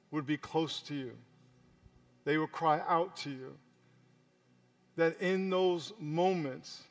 would 0.09 0.25
be 0.25 0.37
close 0.37 0.81
to 0.81 0.95
you. 0.95 1.11
They 2.25 2.39
would 2.39 2.51
cry 2.51 2.81
out 2.87 3.15
to 3.17 3.29
you. 3.29 3.55
That 4.95 5.21
in 5.21 5.51
those 5.51 5.93
moments 5.99 6.81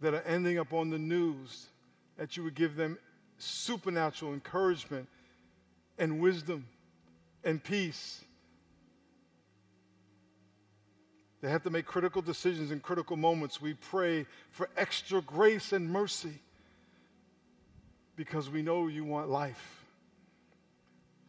that 0.00 0.12
are 0.12 0.22
ending 0.22 0.58
up 0.58 0.72
on 0.72 0.90
the 0.90 0.98
news, 0.98 1.68
that 2.16 2.36
you 2.36 2.42
would 2.42 2.56
give 2.56 2.74
them 2.74 2.98
supernatural 3.38 4.32
encouragement 4.32 5.08
and 5.98 6.18
wisdom 6.20 6.66
and 7.44 7.62
peace 7.62 8.24
They 11.42 11.50
have 11.50 11.64
to 11.64 11.70
make 11.70 11.86
critical 11.86 12.22
decisions 12.22 12.70
in 12.70 12.78
critical 12.78 13.16
moments. 13.16 13.60
We 13.60 13.74
pray 13.74 14.26
for 14.50 14.70
extra 14.76 15.20
grace 15.20 15.72
and 15.72 15.90
mercy 15.90 16.40
because 18.14 18.48
we 18.48 18.62
know 18.62 18.86
you 18.86 19.04
want 19.04 19.28
life. 19.28 19.84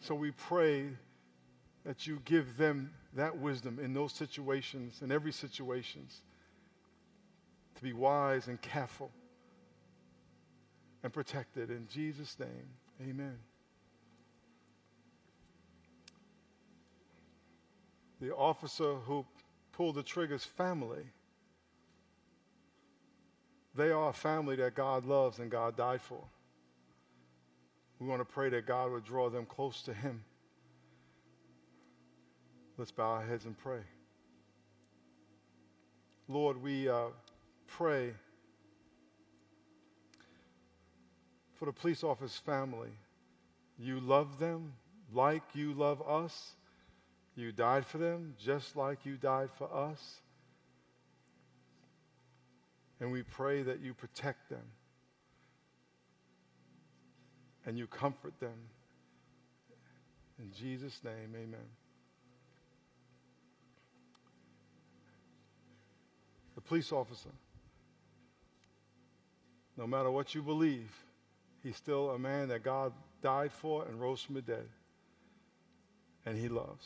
So 0.02 0.13
we 0.13 0.30
pray 0.32 0.89
that 1.84 2.06
you 2.06 2.19
give 2.26 2.58
them 2.58 2.91
that 3.15 3.39
wisdom 3.39 3.80
in 3.82 3.93
those 3.95 4.13
situations, 4.13 5.02
in 5.02 5.12
every 5.12 5.32
situations, 5.32 6.21
to 7.76 7.84
be 7.84 7.93
wise 7.93 8.47
and 8.47 8.62
careful 8.62 9.10
and 11.02 11.12
protected. 11.12 11.71
In 11.71 11.88
Jesus' 11.91 12.38
name, 12.39 12.67
amen. 13.02 13.39
The 18.21 18.34
officer 18.36 18.93
who 18.93 19.26
pull 19.74 19.92
the 19.94 20.04
trigger's 20.04 20.46
family. 20.46 21.04
They 23.76 23.92
are 23.92 24.10
a 24.10 24.14
family 24.14 24.56
that 24.58 24.76
God 24.76 25.06
loves 25.06 25.40
and 25.40 25.50
God 25.50 25.76
died 25.76 26.02
for. 26.02 26.24
We 28.00 28.08
want 28.08 28.22
to 28.22 28.26
pray 28.26 28.50
that 28.50 28.68
God 28.68 28.92
would 28.92 29.04
draw 29.04 29.30
them 29.30 29.46
close 29.46 29.82
to 29.84 29.94
Him. 29.94 30.24
Let's 32.78 32.92
bow 32.92 33.12
our 33.12 33.26
heads 33.26 33.46
and 33.46 33.58
pray. 33.58 33.82
Lord, 36.28 36.62
we 36.62 36.90
uh, 36.90 37.08
pray 37.68 38.14
for 41.56 41.66
the 41.66 41.72
police 41.72 42.04
office 42.04 42.38
family. 42.38 42.90
You 43.78 44.00
love 44.00 44.40
them 44.40 44.74
like 45.14 45.44
you 45.54 45.74
love 45.74 46.02
us. 46.08 46.54
You 47.36 47.52
died 47.52 47.86
for 47.86 47.98
them 47.98 48.36
just 48.43 48.76
like 48.76 49.06
you 49.06 49.17
died 49.17 49.50
for 49.58 49.74
us. 49.74 50.00
And 53.00 53.12
we 53.12 53.24
pray 53.24 53.63
that 53.63 53.82
you 53.82 53.93
protect 53.93 54.50
them 54.50 54.63
and 57.65 57.78
you 57.78 57.88
comfort 57.88 58.39
them. 58.39 58.54
In 60.39 60.52
Jesus' 60.54 61.00
name, 61.04 61.34
amen. 61.36 61.60
The 66.56 66.62
police 66.62 66.91
officer, 66.91 67.30
no 69.76 69.88
matter 69.88 70.12
what 70.12 70.36
you 70.36 70.43
believe, 70.43 70.91
he's 71.63 71.76
still 71.76 72.12
a 72.12 72.19
man 72.19 72.50
that 72.50 72.63
God 72.63 72.93
died 73.22 73.52
for 73.52 73.86
and 73.86 74.00
rose 74.00 74.22
from 74.22 74.36
the 74.36 74.41
dead. 74.41 74.67
And 76.26 76.38
he 76.38 76.48
loves 76.48 76.86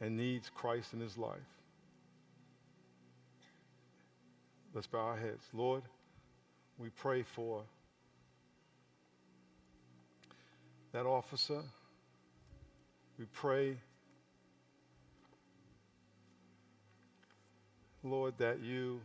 and 0.00 0.16
needs 0.16 0.50
Christ 0.50 0.92
in 0.92 1.00
his 1.00 1.16
life. 1.16 1.38
Let's 4.74 4.86
bow 4.86 4.98
our 4.98 5.16
heads. 5.16 5.44
Lord, 5.52 5.82
we 6.78 6.88
pray 6.90 7.22
for 7.22 7.62
that 10.92 11.06
officer. 11.06 11.62
We 13.18 13.26
pray, 13.32 13.76
Lord, 18.02 18.34
that 18.38 18.60
you 18.60 19.00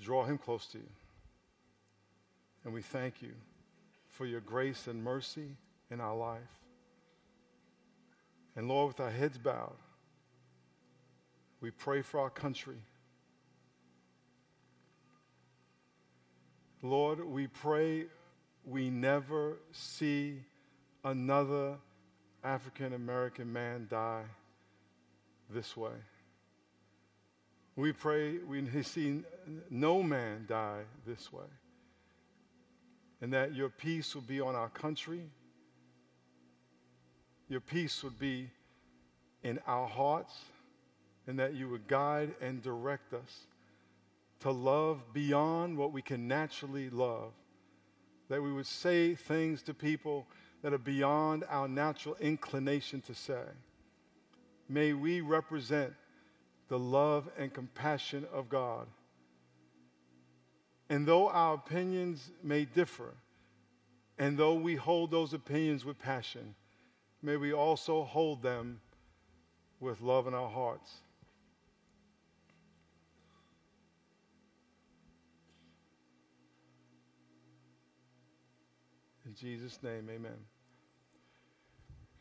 draw 0.00 0.24
him 0.24 0.38
close 0.38 0.66
to 0.68 0.78
you. 0.78 0.88
And 2.64 2.72
we 2.72 2.80
thank 2.80 3.20
you 3.20 3.32
for 4.08 4.24
your 4.24 4.40
grace 4.40 4.86
and 4.86 5.02
mercy 5.02 5.56
in 5.90 6.00
our 6.00 6.16
life. 6.16 6.61
And 8.54 8.68
Lord, 8.68 8.88
with 8.88 9.00
our 9.00 9.10
heads 9.10 9.38
bowed, 9.38 9.76
we 11.60 11.70
pray 11.70 12.02
for 12.02 12.20
our 12.20 12.30
country. 12.30 12.76
Lord, 16.82 17.24
we 17.24 17.46
pray 17.46 18.06
we 18.64 18.90
never 18.90 19.58
see 19.70 20.40
another 21.04 21.76
African 22.44 22.92
American 22.92 23.52
man 23.52 23.86
die 23.88 24.24
this 25.48 25.76
way. 25.76 25.92
We 27.76 27.92
pray 27.92 28.38
we 28.38 28.66
see 28.82 29.22
no 29.70 30.02
man 30.02 30.44
die 30.48 30.82
this 31.06 31.32
way. 31.32 31.46
And 33.20 33.32
that 33.32 33.54
your 33.54 33.68
peace 33.68 34.14
will 34.14 34.22
be 34.22 34.40
on 34.40 34.56
our 34.56 34.68
country. 34.68 35.22
Your 37.52 37.60
peace 37.60 38.02
would 38.02 38.18
be 38.18 38.48
in 39.42 39.58
our 39.66 39.86
hearts. 39.86 40.32
And 41.26 41.38
that 41.38 41.54
you 41.54 41.68
would 41.68 41.86
guide 41.86 42.34
and 42.40 42.62
direct 42.62 43.12
us 43.12 43.46
to 44.40 44.50
love 44.50 45.02
beyond 45.12 45.76
what 45.76 45.92
we 45.92 46.00
can 46.00 46.26
naturally 46.26 46.88
love. 46.88 47.32
That 48.30 48.42
we 48.42 48.50
would 48.50 48.66
say 48.66 49.14
things 49.14 49.62
to 49.64 49.74
people 49.74 50.26
that 50.62 50.72
are 50.72 50.78
beyond 50.78 51.44
our 51.50 51.68
natural 51.68 52.16
inclination 52.20 53.02
to 53.02 53.14
say. 53.14 53.44
May 54.68 54.94
we 54.94 55.20
represent 55.20 55.92
the 56.68 56.78
love 56.78 57.28
and 57.38 57.52
compassion 57.52 58.26
of 58.32 58.48
God. 58.48 58.86
And 60.88 61.06
though 61.06 61.28
our 61.28 61.54
opinions 61.54 62.30
may 62.42 62.64
differ, 62.64 63.12
and 64.18 64.38
though 64.38 64.54
we 64.54 64.74
hold 64.74 65.10
those 65.10 65.34
opinions 65.34 65.84
with 65.84 65.98
passion, 65.98 66.54
may 67.22 67.36
we 67.36 67.52
also 67.52 68.04
hold 68.04 68.42
them 68.42 68.80
with 69.80 70.00
love 70.00 70.26
in 70.26 70.34
our 70.34 70.48
hearts. 70.48 70.90
In 79.24 79.34
Jesus' 79.34 79.78
name, 79.82 80.08
amen. 80.10 80.36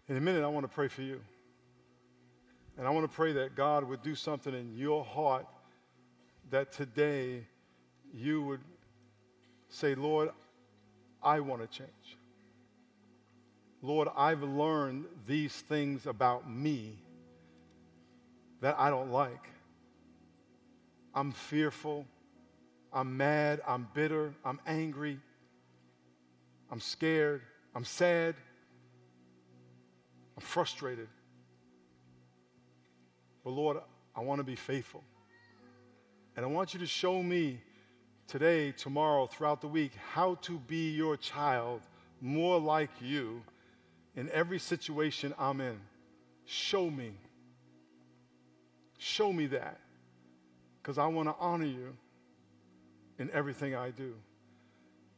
In 0.08 0.18
a 0.18 0.22
minute, 0.22 0.44
I 0.44 0.48
want 0.48 0.64
to 0.64 0.74
pray 0.74 0.88
for 0.88 1.02
you. 1.02 1.20
And 2.78 2.88
I 2.88 2.90
want 2.90 3.10
to 3.10 3.16
pray 3.16 3.34
that 3.34 3.56
God 3.56 3.84
would 3.84 4.02
do 4.02 4.16
something 4.16 4.54
in 4.54 4.74
your 4.76 5.04
heart 5.04 5.46
that 6.52 6.72
today 6.72 7.46
you 8.14 8.42
would 8.44 8.62
say, 9.70 9.96
Lord, 9.96 10.30
I 11.22 11.40
want 11.40 11.62
to 11.62 11.68
change. 11.68 12.18
Lord, 13.82 14.08
I've 14.16 14.44
learned 14.44 15.06
these 15.28 15.54
things 15.54 16.06
about 16.06 16.50
me 16.50 17.00
that 18.62 18.76
I 18.78 18.90
don't 18.90 19.12
like. 19.12 19.50
I'm 21.16 21.32
fearful. 21.32 22.06
I'm 22.94 23.18
mad. 23.18 23.62
I'm 23.68 23.88
bitter. 23.94 24.34
I'm 24.46 24.60
angry. 24.68 25.20
I'm 26.72 26.80
scared. 26.80 27.42
I'm 27.74 27.84
sad. 27.84 28.36
I'm 30.38 30.44
frustrated. 30.44 31.08
But 33.44 33.52
Lord, 33.52 33.78
I 34.16 34.22
want 34.22 34.40
to 34.40 34.44
be 34.44 34.56
faithful. 34.56 35.04
And 36.36 36.46
I 36.46 36.48
want 36.48 36.74
you 36.74 36.80
to 36.82 36.86
show 36.86 37.22
me 37.24 37.60
today, 38.28 38.72
tomorrow, 38.72 39.26
throughout 39.26 39.60
the 39.60 39.68
week, 39.68 39.92
how 40.14 40.36
to 40.36 40.60
be 40.60 40.92
your 40.92 41.18
child 41.18 41.82
more 42.22 42.60
like 42.60 42.92
you 43.02 43.42
in 44.16 44.30
every 44.32 44.60
situation 44.60 45.34
I'm 45.40 45.62
in. 45.62 45.80
Show 46.46 46.90
me. 46.90 47.12
Show 48.98 49.32
me 49.32 49.48
that. 49.48 49.80
Because 50.82 50.98
I 50.98 51.08
want 51.08 51.30
to 51.30 51.36
honor 51.40 51.66
you 51.66 51.96
in 53.20 53.30
everything 53.32 53.76
I 53.76 53.92
do. 53.92 54.14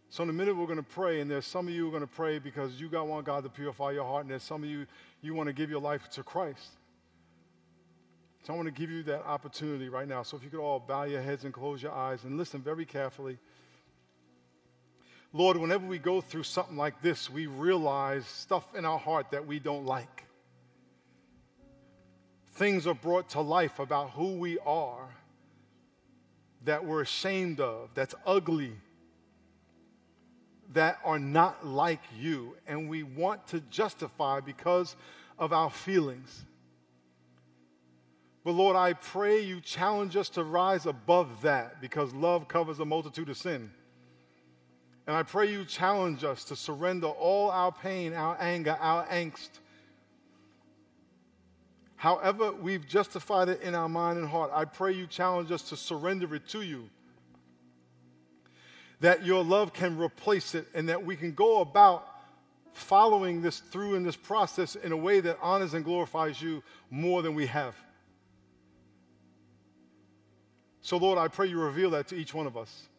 So 0.09 0.21
in 0.23 0.29
a 0.29 0.33
minute 0.33 0.55
we're 0.55 0.67
going 0.67 0.77
to 0.77 0.83
pray, 0.83 1.21
and 1.21 1.31
there's 1.31 1.47
some 1.47 1.67
of 1.67 1.73
you 1.73 1.83
who 1.83 1.87
are 1.87 1.91
going 1.91 2.07
to 2.07 2.15
pray 2.15 2.37
because 2.37 2.79
you 2.79 2.87
got 2.87 3.07
want 3.07 3.25
God 3.25 3.43
to 3.43 3.49
purify 3.49 3.91
your 3.91 4.03
heart, 4.03 4.23
and 4.23 4.31
there's 4.31 4.43
some 4.43 4.63
of 4.63 4.69
you 4.69 4.85
you 5.21 5.33
want 5.33 5.47
to 5.47 5.53
give 5.53 5.71
your 5.71 5.81
life 5.81 6.07
to 6.11 6.21
Christ. 6.21 6.77
So 8.43 8.53
I 8.53 8.55
want 8.55 8.67
to 8.67 8.73
give 8.73 8.91
you 8.91 9.03
that 9.03 9.25
opportunity 9.25 9.89
right 9.89 10.07
now. 10.07 10.21
So 10.21 10.37
if 10.37 10.43
you 10.43 10.49
could 10.49 10.59
all 10.59 10.79
bow 10.79 11.03
your 11.03 11.21
heads 11.21 11.45
and 11.45 11.53
close 11.53 11.81
your 11.81 11.93
eyes 11.93 12.25
and 12.25 12.37
listen 12.37 12.61
very 12.61 12.85
carefully. 12.85 13.39
Lord, 15.35 15.57
whenever 15.57 15.87
we 15.87 15.97
go 15.97 16.21
through 16.21 16.43
something 16.43 16.77
like 16.77 17.01
this, 17.01 17.27
we 17.27 17.47
realize 17.47 18.25
stuff 18.27 18.75
in 18.75 18.85
our 18.85 18.99
heart 18.99 19.31
that 19.31 19.47
we 19.47 19.57
don't 19.57 19.85
like. 19.85 20.25
Things 22.53 22.85
are 22.85 22.93
brought 22.93 23.29
to 23.29 23.41
life 23.41 23.79
about 23.79 24.11
who 24.11 24.37
we 24.37 24.59
are 24.59 25.09
that 26.65 26.85
we're 26.85 27.01
ashamed 27.01 27.59
of, 27.59 27.89
that's 27.93 28.15
ugly, 28.25 28.71
that 30.71 30.97
are 31.03 31.19
not 31.19 31.65
like 31.65 31.99
you, 32.17 32.55
and 32.67 32.87
we 32.87 33.03
want 33.03 33.45
to 33.47 33.59
justify 33.69 34.39
because 34.39 34.95
of 35.37 35.51
our 35.51 35.69
feelings. 35.69 36.45
But 38.43 38.51
Lord, 38.51 38.75
I 38.75 38.93
pray 38.93 39.41
you 39.41 39.61
challenge 39.61 40.15
us 40.15 40.29
to 40.29 40.43
rise 40.43 40.85
above 40.85 41.41
that 41.41 41.81
because 41.81 42.13
love 42.13 42.47
covers 42.47 42.79
a 42.79 42.85
multitude 42.85 43.29
of 43.29 43.37
sin. 43.37 43.71
And 45.05 45.15
I 45.15 45.23
pray 45.23 45.51
you 45.51 45.65
challenge 45.65 46.23
us 46.23 46.45
to 46.45 46.55
surrender 46.55 47.07
all 47.07 47.51
our 47.51 47.71
pain, 47.71 48.13
our 48.13 48.37
anger, 48.39 48.77
our 48.79 49.05
angst. 49.07 49.49
However, 51.95 52.53
we've 52.53 52.87
justified 52.87 53.49
it 53.49 53.61
in 53.61 53.75
our 53.75 53.89
mind 53.89 54.17
and 54.17 54.27
heart. 54.27 54.51
I 54.53 54.65
pray 54.65 54.93
you 54.93 55.07
challenge 55.07 55.51
us 55.51 55.61
to 55.69 55.77
surrender 55.77 56.33
it 56.35 56.47
to 56.49 56.61
you. 56.61 56.89
That 59.01 59.25
your 59.25 59.43
love 59.43 59.73
can 59.73 59.97
replace 59.97 60.55
it 60.55 60.67
and 60.73 60.87
that 60.87 61.05
we 61.05 61.17
can 61.17 61.33
go 61.33 61.59
about 61.59 62.07
following 62.71 63.41
this 63.41 63.59
through 63.59 63.95
in 63.95 64.03
this 64.03 64.15
process 64.15 64.75
in 64.75 64.91
a 64.91 64.97
way 64.97 65.19
that 65.19 65.37
honors 65.41 65.73
and 65.73 65.83
glorifies 65.83 66.41
you 66.41 66.63
more 66.89 67.21
than 67.21 67.35
we 67.35 67.45
have. 67.45 67.75
So, 70.81 70.97
Lord, 70.97 71.17
I 71.17 71.27
pray 71.27 71.47
you 71.47 71.59
reveal 71.59 71.91
that 71.91 72.07
to 72.09 72.15
each 72.15 72.33
one 72.33 72.47
of 72.47 72.57
us. 72.57 72.89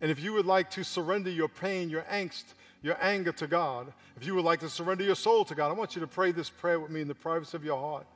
And 0.00 0.10
if 0.10 0.20
you 0.20 0.32
would 0.34 0.46
like 0.46 0.70
to 0.72 0.84
surrender 0.84 1.30
your 1.30 1.48
pain, 1.48 1.90
your 1.90 2.02
angst, 2.02 2.44
your 2.82 2.96
anger 3.00 3.32
to 3.32 3.46
God, 3.46 3.92
if 4.16 4.24
you 4.24 4.34
would 4.34 4.44
like 4.44 4.60
to 4.60 4.68
surrender 4.68 5.04
your 5.04 5.16
soul 5.16 5.44
to 5.44 5.54
God, 5.54 5.70
I 5.70 5.72
want 5.72 5.96
you 5.96 6.00
to 6.00 6.06
pray 6.06 6.32
this 6.32 6.48
prayer 6.48 6.78
with 6.78 6.90
me 6.90 7.00
in 7.00 7.08
the 7.08 7.14
privacy 7.14 7.56
of 7.56 7.64
your 7.64 7.78
heart. 7.78 8.06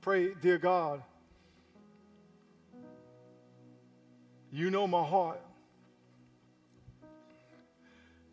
Pray, 0.00 0.34
dear 0.40 0.58
God, 0.58 1.02
you 4.50 4.70
know 4.70 4.86
my 4.86 5.02
heart. 5.02 5.40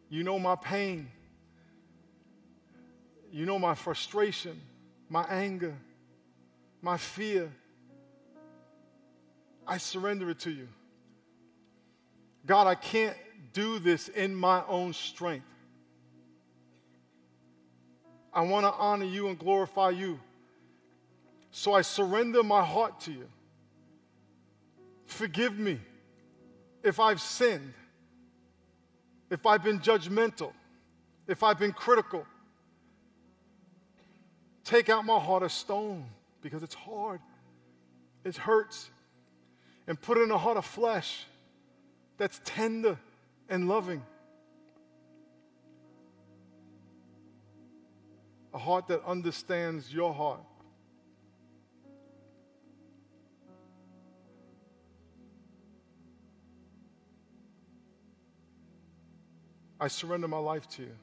You 0.10 0.24
know 0.24 0.38
my 0.38 0.56
pain. 0.56 1.10
You 3.32 3.46
know 3.46 3.58
my 3.58 3.76
frustration, 3.76 4.60
my 5.10 5.24
anger, 5.24 5.74
my 6.82 6.98
fear. 6.98 7.50
I 9.66 9.78
surrender 9.78 10.30
it 10.30 10.40
to 10.40 10.52
you. 10.52 10.68
God, 12.46 12.68
I 12.68 12.76
can't 12.76 13.16
do 13.54 13.80
this 13.80 14.08
in 14.08 14.34
my 14.36 14.64
own 14.68 14.94
strength. 14.94 15.46
I 18.34 18.42
want 18.42 18.66
to 18.66 18.72
honor 18.72 19.06
you 19.06 19.28
and 19.28 19.38
glorify 19.38 19.90
you. 19.90 20.20
So 21.52 21.74
I 21.74 21.82
surrender 21.82 22.44
my 22.44 22.64
heart 22.64 23.02
to 23.02 23.12
you. 23.12 23.28
Forgive 25.06 25.60
me 25.60 25.80
if 26.84 27.00
I've 27.00 27.20
sinned, 27.20 27.74
if 29.30 29.46
I've 29.46 29.64
been 29.64 29.80
judgmental, 29.80 30.54
if 31.28 31.44
I've 31.44 31.60
been 31.60 31.74
critical. 31.74 32.26
Take 34.64 34.90
out 34.90 35.04
my 35.04 35.20
heart 35.20 35.44
of 35.44 35.52
stone 35.52 36.06
because 36.42 36.64
it's 36.64 36.74
hard, 36.74 37.20
it 38.24 38.38
hurts 38.38 38.90
and 39.88 40.02
put 40.02 40.18
in 40.18 40.32
a 40.32 40.38
heart 40.38 40.56
of 40.56 40.66
flesh 40.66 41.26
that's 42.22 42.40
tender 42.46 43.00
and 43.50 43.68
loving. 43.68 44.00
A 48.54 48.60
heart 48.60 48.90
that 48.90 49.04
understands 49.08 49.92
your 49.92 50.14
heart. 50.14 50.42
I 59.80 59.88
surrender 59.88 60.28
my 60.28 60.38
life 60.38 60.70
to 60.76 60.84
you. 60.84 60.96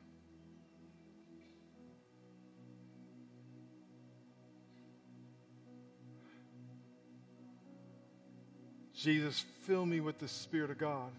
Jesus, 8.94 9.44
fill 9.68 9.84
me 9.84 10.00
with 10.00 10.18
the 10.18 10.26
Spirit 10.26 10.70
of 10.70 10.78
God. 10.78 11.10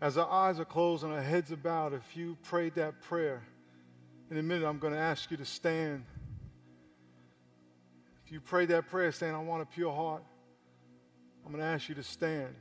As 0.00 0.16
our 0.16 0.30
eyes 0.30 0.60
are 0.60 0.64
closed 0.64 1.02
and 1.02 1.12
our 1.12 1.20
heads 1.20 1.50
are 1.50 1.56
bowed, 1.56 1.94
if 1.94 2.16
you 2.16 2.36
prayed 2.44 2.76
that 2.76 3.02
prayer, 3.02 3.42
in 4.30 4.36
a 4.36 4.42
minute 4.42 4.64
I'm 4.64 4.78
going 4.78 4.92
to 4.92 5.00
ask 5.00 5.32
you 5.32 5.36
to 5.38 5.44
stand. 5.44 6.04
If 8.24 8.30
you 8.30 8.40
prayed 8.40 8.68
that 8.68 8.88
prayer 8.88 9.10
saying, 9.10 9.34
I 9.34 9.42
want 9.42 9.62
a 9.62 9.66
pure 9.66 9.92
heart, 9.92 10.22
I'm 11.44 11.50
going 11.50 11.60
to 11.60 11.68
ask 11.68 11.88
you 11.88 11.96
to 11.96 12.04
stand. 12.04 12.54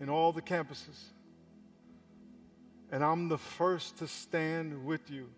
In 0.00 0.08
all 0.08 0.32
the 0.32 0.42
campuses. 0.42 0.98
And 2.90 3.04
I'm 3.04 3.28
the 3.28 3.38
first 3.38 3.98
to 3.98 4.08
stand 4.08 4.84
with 4.84 5.10
you 5.10 5.28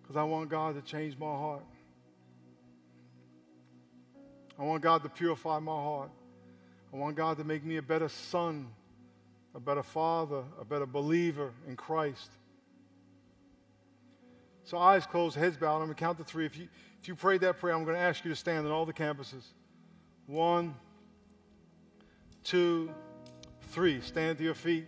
because 0.00 0.16
I 0.16 0.22
want 0.22 0.48
God 0.48 0.76
to 0.76 0.82
change 0.82 1.18
my 1.18 1.26
heart. 1.26 1.64
I 4.58 4.62
want 4.62 4.82
God 4.82 5.02
to 5.02 5.08
purify 5.08 5.58
my 5.58 5.72
heart. 5.72 6.10
I 6.92 6.96
want 6.96 7.16
God 7.16 7.36
to 7.38 7.44
make 7.44 7.64
me 7.64 7.76
a 7.76 7.82
better 7.82 8.08
son, 8.08 8.68
a 9.54 9.60
better 9.60 9.82
father, 9.82 10.44
a 10.58 10.64
better 10.64 10.86
believer 10.86 11.50
in 11.68 11.76
Christ. 11.76 12.30
So, 14.64 14.78
eyes 14.78 15.06
closed, 15.06 15.36
heads 15.36 15.56
bowed. 15.56 15.76
I'm 15.76 15.82
going 15.82 15.90
to 15.90 15.94
count 15.94 16.18
to 16.18 16.24
three. 16.24 16.46
If 16.46 16.56
you, 16.56 16.68
if 17.00 17.08
you 17.08 17.14
prayed 17.14 17.42
that 17.42 17.58
prayer, 17.58 17.74
I'm 17.74 17.84
going 17.84 17.96
to 17.96 18.02
ask 18.02 18.24
you 18.24 18.30
to 18.30 18.36
stand 18.36 18.66
on 18.66 18.72
all 18.72 18.86
the 18.86 18.92
campuses. 18.92 19.44
One, 20.26 20.74
two, 22.42 22.90
three. 23.68 24.00
Stand 24.00 24.38
to 24.38 24.44
your 24.44 24.54
feet. 24.54 24.86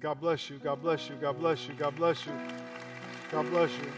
God 0.00 0.20
bless 0.20 0.48
you. 0.48 0.58
God 0.58 0.80
bless 0.80 1.08
you. 1.08 1.16
God 1.16 1.38
bless 1.38 1.66
you. 1.66 1.74
God 1.74 1.96
bless 1.96 2.26
you. 2.26 2.32
God 3.30 3.50
bless 3.50 3.70
you. 3.72 3.90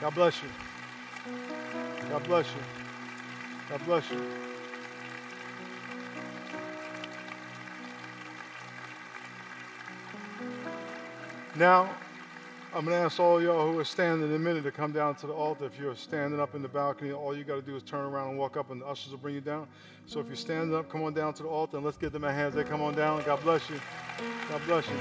God 0.00 0.14
bless 0.14 0.42
you. 0.42 0.48
God 2.10 2.24
bless 2.24 2.46
you. 2.46 2.60
God 3.68 3.84
bless 3.84 4.10
you. 4.10 4.22
Now, 11.56 11.88
I'm 12.76 12.84
going 12.84 12.94
to 12.94 13.04
ask 13.06 13.18
all 13.18 13.42
y'all 13.42 13.72
who 13.72 13.78
are 13.78 13.84
standing 13.84 14.28
in 14.28 14.34
a 14.34 14.38
minute 14.38 14.62
to 14.64 14.70
come 14.70 14.92
down 14.92 15.14
to 15.14 15.26
the 15.26 15.32
altar. 15.32 15.64
If 15.64 15.80
you're 15.80 15.96
standing 15.96 16.38
up 16.38 16.54
in 16.54 16.60
the 16.60 16.68
balcony, 16.68 17.10
all 17.10 17.34
you 17.34 17.42
got 17.42 17.54
to 17.54 17.62
do 17.62 17.74
is 17.74 17.82
turn 17.82 18.04
around 18.04 18.28
and 18.28 18.38
walk 18.38 18.58
up, 18.58 18.70
and 18.70 18.82
the 18.82 18.86
ushers 18.86 19.12
will 19.12 19.18
bring 19.18 19.34
you 19.34 19.40
down. 19.40 19.66
So 20.04 20.20
if 20.20 20.26
you're 20.26 20.36
standing 20.36 20.76
up, 20.76 20.90
come 20.90 21.02
on 21.02 21.14
down 21.14 21.32
to 21.34 21.42
the 21.42 21.48
altar, 21.48 21.78
and 21.78 21.86
let's 21.86 21.96
give 21.96 22.12
them 22.12 22.24
a 22.24 22.30
hand. 22.30 22.52
They 22.52 22.64
come 22.64 22.82
on 22.82 22.94
down. 22.94 23.22
God 23.24 23.42
bless 23.42 23.70
you. 23.70 23.80
God 24.50 24.60
bless 24.66 24.86
you. 24.88 24.96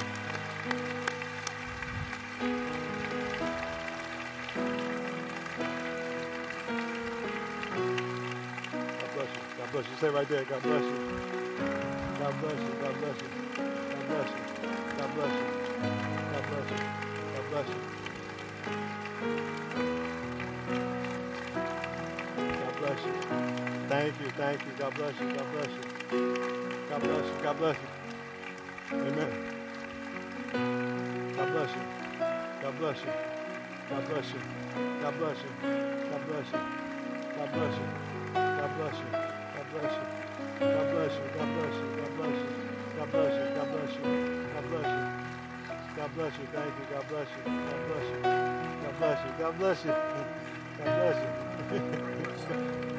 God 8.88 9.09
bless 9.15 9.28
you. 9.28 9.41
God 9.57 9.71
bless 9.73 9.86
you. 9.86 9.97
Stay 9.97 10.09
right 10.11 10.30
there. 10.30 10.45
God 10.45 10.63
bless 10.63 10.82
you. 10.82 10.97
God 12.19 12.39
bless 12.39 12.53
you. 12.53 12.73
God 12.82 12.95
bless 13.01 13.21
you. 13.21 13.28
God 13.57 14.07
bless 14.07 14.30
you. 14.30 14.36
God 14.97 15.13
bless 15.13 15.34
you. 15.34 15.43
God 16.32 16.43
bless 16.49 16.71
you. 16.71 17.14
God 17.52 17.66
bless 17.66 17.70
you. 17.70 17.82
God 22.41 22.80
bless 22.80 23.06
you. 23.06 23.14
Thank 23.88 24.20
you. 24.20 24.32
Thank 24.38 24.62
you. 24.66 24.72
God 24.80 24.96
bless 24.96 25.20
you. 25.20 25.34
God 25.34 25.52
bless 25.52 25.70
you. 25.70 25.84
God 26.89 27.02
bless 27.04 27.26
you. 27.26 27.43
God 27.43 27.58
bless 27.58 27.78
you. 27.78 27.89
Amen. 28.98 29.56
God 31.36 31.52
bless 31.52 31.72
you. 31.76 31.82
God 32.62 32.78
bless 32.80 33.00
you. 33.02 33.14
God 33.89 34.08
bless 34.10 34.34
you. 34.34 34.39
God 35.02 35.18
bless 35.20 35.38
you. 35.43 35.52
God 36.12 36.28
bless 36.28 36.48
you. 36.52 36.60
God 37.38 37.54
bless 37.54 37.78
you. 37.78 37.88
God 38.36 38.76
bless 38.76 38.98
you. 38.98 39.12
God 39.46 39.72
bless 39.72 39.93
you. 39.93 40.08
God 40.62 40.91
bless 40.91 41.16
you. 41.16 41.26
God 41.38 41.52
bless 41.54 41.76
you. 41.76 41.89
God 42.00 42.16
bless 42.18 42.36
you. 42.36 42.48
God 42.98 43.12
bless 43.12 43.34
you. 43.34 43.56
God 43.56 43.72
bless 43.72 43.96
you. 43.96 44.50
God 44.54 44.70
bless 44.70 44.88
you. 44.88 45.14
God 45.98 46.14
bless 46.16 46.34
you. 46.38 46.48
Thank 46.54 46.74
you. 46.78 46.86
God 46.91 47.08
bless 47.10 47.28
you. 47.30 47.43
God 47.46 47.82
bless 47.88 48.08
you. 48.12 48.22
God 48.84 49.00
bless 49.00 49.20
you. 49.26 49.32
God 49.39 49.58
bless 49.60 49.86
you. 49.86 49.91
God 50.78 50.91
bless 50.98 51.18
you. 51.24 51.30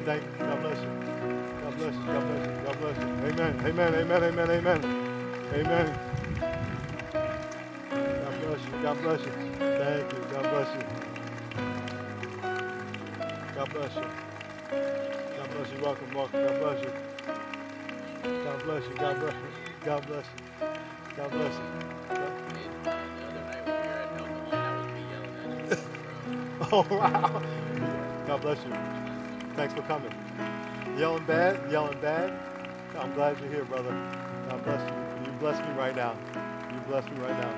Thank 0.05 0.23
you. 0.23 0.29
God 0.39 0.61
bless 0.61 0.79
you. 0.81 0.91
God 1.61 1.77
bless 1.77 1.93
you. 1.95 2.05
God 2.05 2.23
bless 2.27 2.47
you. 2.47 2.53
God 2.65 2.79
bless 2.81 2.97
you. 2.97 3.03
Amen. 3.27 3.53
Amen. 3.65 3.93
Amen. 3.95 4.23
Amen. 4.23 4.49
Amen. 4.49 4.79
Amen. 5.53 5.87
God 8.07 8.41
bless 8.41 8.61
you. 8.65 8.71
God 8.83 9.01
bless 9.01 9.21
you. 9.21 9.33
Thank 9.59 10.13
you. 10.13 10.19
God 10.31 10.43
bless 10.51 10.69
you. 10.75 10.83
God 13.55 13.69
bless 13.73 13.95
you. 13.95 14.03
God 15.37 15.49
bless 15.51 15.71
you. 15.71 15.79
Welcome, 15.83 16.13
welcome. 16.15 16.41
God 16.41 16.59
bless 16.61 16.83
you. 16.83 16.91
God 18.43 18.63
bless 18.65 18.83
you. 18.83 18.95
God 18.97 19.19
bless 19.19 19.33
you. 19.35 19.85
God 19.85 20.07
bless 20.07 20.25
you. 20.25 20.67
God 21.17 21.31
bless 21.31 21.53
you. 21.55 22.36
Oh, 26.69 26.85
wow. 26.91 27.41
God 28.27 28.41
bless 28.41 28.57
you. 28.65 28.73
Thanks 29.55 29.73
for 29.73 29.83
coming. 29.83 30.11
Yelling 30.97 31.23
bad? 31.25 31.71
Yelling 31.71 31.97
bad? 32.01 32.31
I'm 32.97 33.13
glad 33.13 33.39
you're 33.39 33.49
here, 33.49 33.63
brother. 33.63 33.91
God 34.49 34.63
bless 34.65 34.81
you. 34.81 35.25
You 35.25 35.31
bless 35.39 35.59
me 35.61 35.73
right 35.77 35.95
now. 35.95 36.15
You 36.73 36.79
bless 36.87 37.05
me 37.05 37.17
right 37.19 37.37
now. 37.39 37.53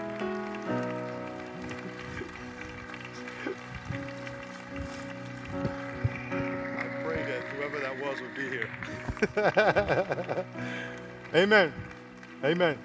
I 6.61 7.03
pray 7.03 7.23
that 7.23 7.43
whoever 7.55 7.79
that 7.79 7.97
was 7.99 8.21
would 8.21 8.35
be 8.35 8.47
here. 8.49 8.69
Amen. 11.35 11.73
Amen. 12.43 12.77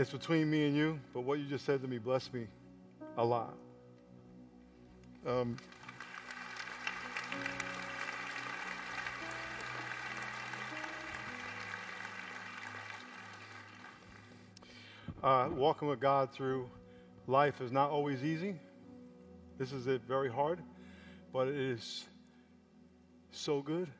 It's 0.00 0.08
between 0.08 0.50
me 0.50 0.66
and 0.66 0.74
you, 0.74 0.98
but 1.12 1.24
what 1.24 1.40
you 1.40 1.44
just 1.44 1.66
said 1.66 1.82
to 1.82 1.86
me 1.86 1.98
blessed 1.98 2.32
me 2.32 2.46
a 3.18 3.22
lot. 3.22 3.52
Um, 5.26 5.58
uh, 15.22 15.50
walking 15.52 15.86
with 15.86 16.00
God 16.00 16.32
through 16.32 16.70
life 17.26 17.60
is 17.60 17.70
not 17.70 17.90
always 17.90 18.24
easy. 18.24 18.58
This 19.58 19.70
is 19.70 19.86
it 19.86 20.00
very 20.08 20.30
hard, 20.30 20.60
but 21.30 21.46
it 21.46 21.56
is 21.56 22.06
so 23.32 23.60
good. 23.60 23.90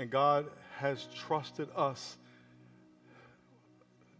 And 0.00 0.10
God 0.10 0.46
has 0.80 1.06
trusted 1.14 1.68
us 1.76 2.16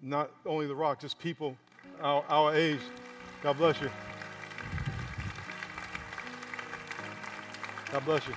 not 0.06 0.30
only 0.46 0.68
the 0.68 0.74
rock, 0.74 1.00
just 1.00 1.18
people 1.18 1.56
our, 2.00 2.24
our 2.28 2.54
age. 2.54 2.80
God 3.42 3.56
bless 3.58 3.80
you. 3.80 3.90
God 7.90 8.04
bless 8.04 8.26
you. 8.28 8.34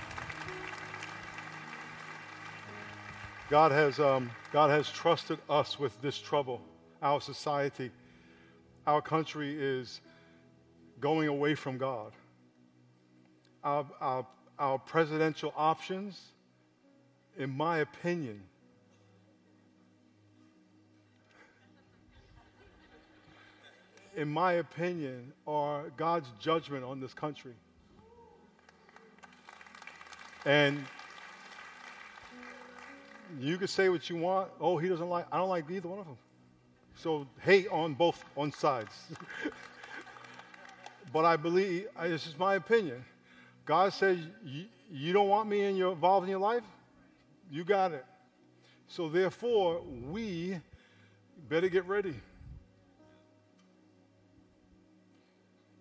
God 3.48 3.70
has, 3.72 4.00
um, 4.00 4.30
God 4.52 4.70
has 4.70 4.90
trusted 4.90 5.38
us 5.48 5.78
with 5.78 6.00
this 6.02 6.18
trouble, 6.18 6.60
our 7.02 7.20
society. 7.20 7.90
Our 8.86 9.00
country 9.00 9.56
is 9.58 10.00
going 10.98 11.28
away 11.28 11.54
from 11.54 11.78
God. 11.78 12.12
Our, 13.62 13.86
our, 14.00 14.26
our 14.58 14.78
presidential 14.78 15.52
options, 15.56 16.20
in 17.36 17.50
my 17.50 17.78
opinion, 17.78 18.42
in 24.16 24.28
my 24.28 24.54
opinion, 24.54 25.32
are 25.46 25.90
God's 25.96 26.28
judgment 26.40 26.84
on 26.84 27.00
this 27.00 27.14
country. 27.14 27.54
And 30.44 30.84
you 33.38 33.58
can 33.58 33.68
say 33.68 33.88
what 33.88 34.08
you 34.08 34.16
want. 34.16 34.50
Oh, 34.60 34.78
he 34.78 34.88
doesn't 34.88 35.08
like, 35.08 35.26
I 35.30 35.36
don't 35.36 35.48
like 35.48 35.70
either 35.70 35.88
one 35.88 35.98
of 35.98 36.06
them. 36.06 36.18
So 36.96 37.26
hate 37.40 37.68
on 37.68 37.94
both 37.94 38.24
on 38.36 38.52
sides. 38.52 38.92
but 41.12 41.24
I 41.24 41.36
believe, 41.36 41.86
this 42.02 42.26
is 42.26 42.38
my 42.38 42.56
opinion. 42.56 43.04
God 43.64 43.92
says, 43.92 44.18
you, 44.90 45.12
don't 45.12 45.28
want 45.28 45.48
me 45.48 45.64
in 45.64 45.76
your, 45.76 45.92
involved 45.92 46.24
in 46.24 46.30
your 46.30 46.40
life? 46.40 46.64
You 47.50 47.64
got 47.64 47.92
it. 47.92 48.04
So 48.88 49.08
therefore, 49.08 49.82
we 50.08 50.58
better 51.48 51.68
get 51.68 51.86
ready. 51.86 52.14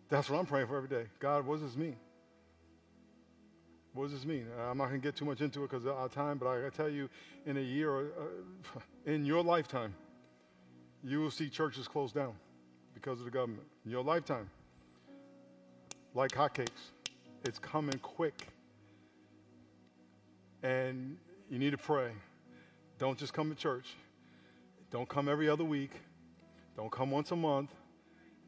That's 0.10 0.30
what 0.30 0.39
I'm 0.39 0.45
praying 0.45 0.68
for 0.68 0.78
every 0.78 0.89
day. 0.89 1.05
God, 1.20 1.45
what 1.45 1.60
does 1.60 1.70
this 1.70 1.78
mean? 1.78 1.95
What 3.93 4.05
does 4.05 4.14
this 4.14 4.26
mean? 4.26 4.47
Uh, 4.57 4.70
I'm 4.70 4.78
not 4.78 4.89
going 4.89 4.99
to 4.99 5.07
get 5.07 5.16
too 5.16 5.26
much 5.26 5.41
into 5.41 5.64
it 5.64 5.70
because 5.70 5.86
of 5.86 5.95
our 5.95 6.10
time, 6.10 6.38
but 6.38 6.47
I, 6.47 6.68
I 6.68 6.70
tell 6.70 6.89
you, 6.89 7.10
in 7.45 7.57
a 7.57 7.62
year, 7.62 7.99
uh, 7.99 8.80
in 9.05 9.26
your 9.26 9.43
lifetime, 9.43 9.93
you 11.03 11.20
will 11.20 11.32
see 11.32 11.49
churches 11.49 11.88
closed 11.88 12.16
down 12.16 12.34
because 12.93 13.20
of 13.20 13.26
the 13.26 13.32
government. 13.32 13.64
In 13.86 13.91
your 13.91 14.03
lifetime, 14.03 14.49
like 16.14 16.32
hotcakes, 16.32 16.91
it's 17.45 17.60
coming 17.60 17.97
quick. 17.99 18.47
And 20.64 21.18
you 21.49 21.57
need 21.60 21.72
to 21.72 21.78
pray. 21.78 22.12
Don't 22.97 23.18
just 23.18 23.34
come 23.34 23.49
to 23.49 23.55
church. 23.55 23.95
Don't 24.91 25.07
come 25.07 25.30
every 25.30 25.47
other 25.49 25.64
week. 25.64 25.91
Don't 26.76 26.91
come 26.91 27.12
once 27.12 27.32
a 27.32 27.36
month. 27.36 27.72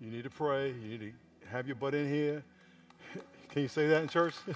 You 0.01 0.11
need 0.11 0.23
to 0.23 0.29
pray. 0.29 0.69
You 0.69 0.89
need 0.89 0.99
to 0.99 1.11
have 1.51 1.67
your 1.67 1.75
butt 1.75 1.93
in 1.93 2.07
here, 2.07 2.43
Can 3.49 3.63
you 3.63 3.67
say 3.67 3.87
that 3.87 4.01
in 4.01 4.07
church? 4.07 4.35
you 4.47 4.55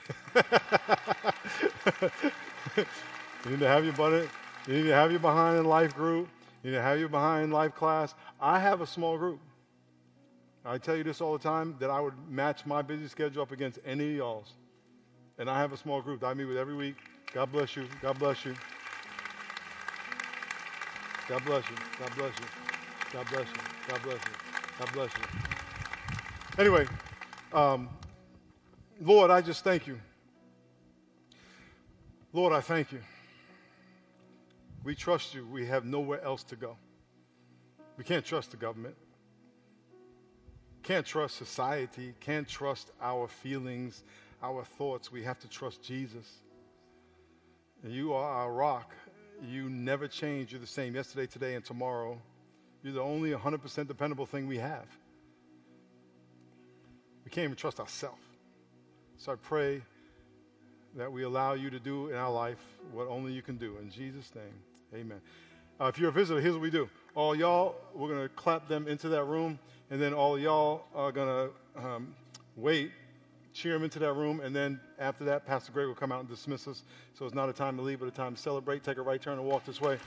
need 3.52 3.60
to 3.60 3.68
have 3.68 3.84
your 3.84 3.94
butt 3.94 4.14
in. 4.14 4.30
You 4.68 4.74
need 4.76 4.84
to 4.84 4.94
have 4.94 5.12
your 5.12 5.20
behind 5.20 5.60
in 5.60 5.66
life 5.66 5.94
group. 5.96 6.30
You 6.64 6.72
need 6.72 6.78
to 6.78 6.82
have 6.82 6.98
your 6.98 7.10
behind 7.10 7.44
in 7.46 7.52
life 7.52 7.76
class. 7.76 8.16
I 8.40 8.60
have 8.60 8.80
a 8.82 8.88
small 8.88 9.18
group. 9.18 9.40
I 10.64 10.78
tell 10.78 10.96
you 10.96 11.04
this 11.04 11.20
all 11.22 11.34
the 11.34 11.44
time 11.44 11.76
that 11.80 11.90
I 11.90 12.00
would 12.00 12.14
match 12.30 12.66
my 12.66 12.82
busy 12.82 13.08
schedule 13.08 13.44
up 13.44 13.52
against 13.52 13.80
any 13.86 14.12
of 14.12 14.16
y'all's. 14.16 14.54
And 15.38 15.50
I 15.50 15.60
have 15.60 15.74
a 15.74 15.78
small 15.78 16.02
group 16.02 16.22
that 16.22 16.28
I 16.28 16.34
meet 16.34 16.46
with 16.46 16.58
every 16.58 16.76
week. 16.76 16.96
God 17.34 17.52
bless 17.52 17.76
you. 17.76 17.88
God 18.02 18.18
bless 18.18 18.46
you. 18.46 18.56
God 21.28 21.44
bless 21.46 21.70
you. 21.70 21.76
God 22.00 22.16
bless 22.16 22.40
you. 22.40 22.46
God 23.12 23.28
bless 23.30 23.48
you. 23.48 23.62
God 23.88 24.02
bless 24.02 24.16
you. 24.16 24.32
God 24.80 24.94
bless 24.94 25.12
you. 25.18 25.45
Anyway, 26.58 26.88
um, 27.52 27.90
Lord, 29.02 29.30
I 29.30 29.42
just 29.42 29.66
thank 29.66 29.88
you. 29.88 30.00
Lord, 32.32 32.54
I 32.54 32.62
thank 32.62 32.94
you. 32.94 33.02
We 34.82 34.96
trust 34.96 35.34
you. 35.34 35.46
We 35.46 35.66
have 35.66 35.84
nowhere 35.84 36.24
else 36.24 36.44
to 36.46 36.56
go. 36.56 36.78
We 37.98 38.06
can't 38.06 38.24
trust 38.24 38.52
the 38.52 38.58
government. 38.58 38.96
Can't 40.82 41.06
trust 41.06 41.36
society. 41.36 42.14
Can't 42.22 42.48
trust 42.48 42.92
our 43.02 43.28
feelings, 43.28 44.06
our 44.42 44.64
thoughts. 44.64 45.12
We 45.12 45.24
have 45.24 45.40
to 45.40 45.50
trust 45.50 45.84
Jesus. 45.84 46.40
You 47.84 48.14
are 48.14 48.32
our 48.32 48.54
rock. 48.54 48.94
You 49.46 49.70
never 49.70 50.08
change. 50.08 50.54
You're 50.54 50.62
the 50.62 50.68
same 50.68 50.96
yesterday, 50.96 51.26
today, 51.26 51.56
and 51.56 51.66
tomorrow. 51.66 52.18
You're 52.82 52.94
the 52.94 53.02
only 53.02 53.32
100% 53.32 53.88
dependable 53.88 54.26
thing 54.26 54.48
we 54.48 54.58
have. 54.60 54.86
We 57.26 57.32
can't 57.32 57.46
even 57.46 57.56
trust 57.56 57.80
ourselves. 57.80 58.22
So 59.18 59.34
I 59.34 59.36
pray 59.36 59.82
that 60.96 61.12
we 61.12 61.24
allow 61.24 61.54
you 61.54 61.70
to 61.70 61.80
do 61.80 62.10
in 62.10 62.16
our 62.16 62.32
life 62.32 62.60
what 62.94 63.08
only 63.08 63.34
you 63.34 63.42
can 63.42 63.58
do. 63.58 63.78
In 63.82 63.90
Jesus' 63.90 64.32
name, 64.36 64.54
amen. 64.94 65.20
Uh, 65.80 65.86
if 65.86 66.00
you're 66.00 66.10
a 66.10 66.14
visitor, 66.14 66.40
here's 66.40 66.54
what 66.54 66.62
we 66.62 66.70
do. 66.70 66.88
All 67.16 67.36
y'all, 67.36 67.76
we're 67.94 68.10
going 68.10 68.22
to 68.22 68.30
clap 68.30 68.70
them 68.70 68.88
into 68.88 69.10
that 69.10 69.26
room, 69.26 69.60
and 69.90 70.02
then 70.02 70.14
all 70.14 70.40
y'all 70.40 70.86
are 70.94 71.12
going 71.12 71.50
to 71.76 71.86
um, 71.86 72.16
wait, 72.56 72.92
cheer 73.54 73.74
them 73.74 73.84
into 73.84 74.00
that 74.00 74.14
room, 74.14 74.40
and 74.40 74.56
then 74.56 74.80
after 75.00 75.26
that, 75.26 75.46
Pastor 75.46 75.72
Greg 75.72 75.88
will 75.88 75.96
come 75.96 76.12
out 76.12 76.22
and 76.22 76.30
dismiss 76.30 76.68
us. 76.68 76.84
So 77.14 77.26
it's 77.26 77.36
not 77.36 77.50
a 77.50 77.54
time 77.54 77.76
to 77.78 77.84
leave, 77.84 78.00
but 78.00 78.08
a 78.08 78.12
time 78.12 78.36
to 78.36 78.42
celebrate. 78.42 78.84
Take 78.84 78.98
a 78.98 79.02
right 79.02 79.22
turn 79.22 79.38
and 79.38 79.48
walk 79.48 79.66
this 79.66 79.82
way. 79.82 79.98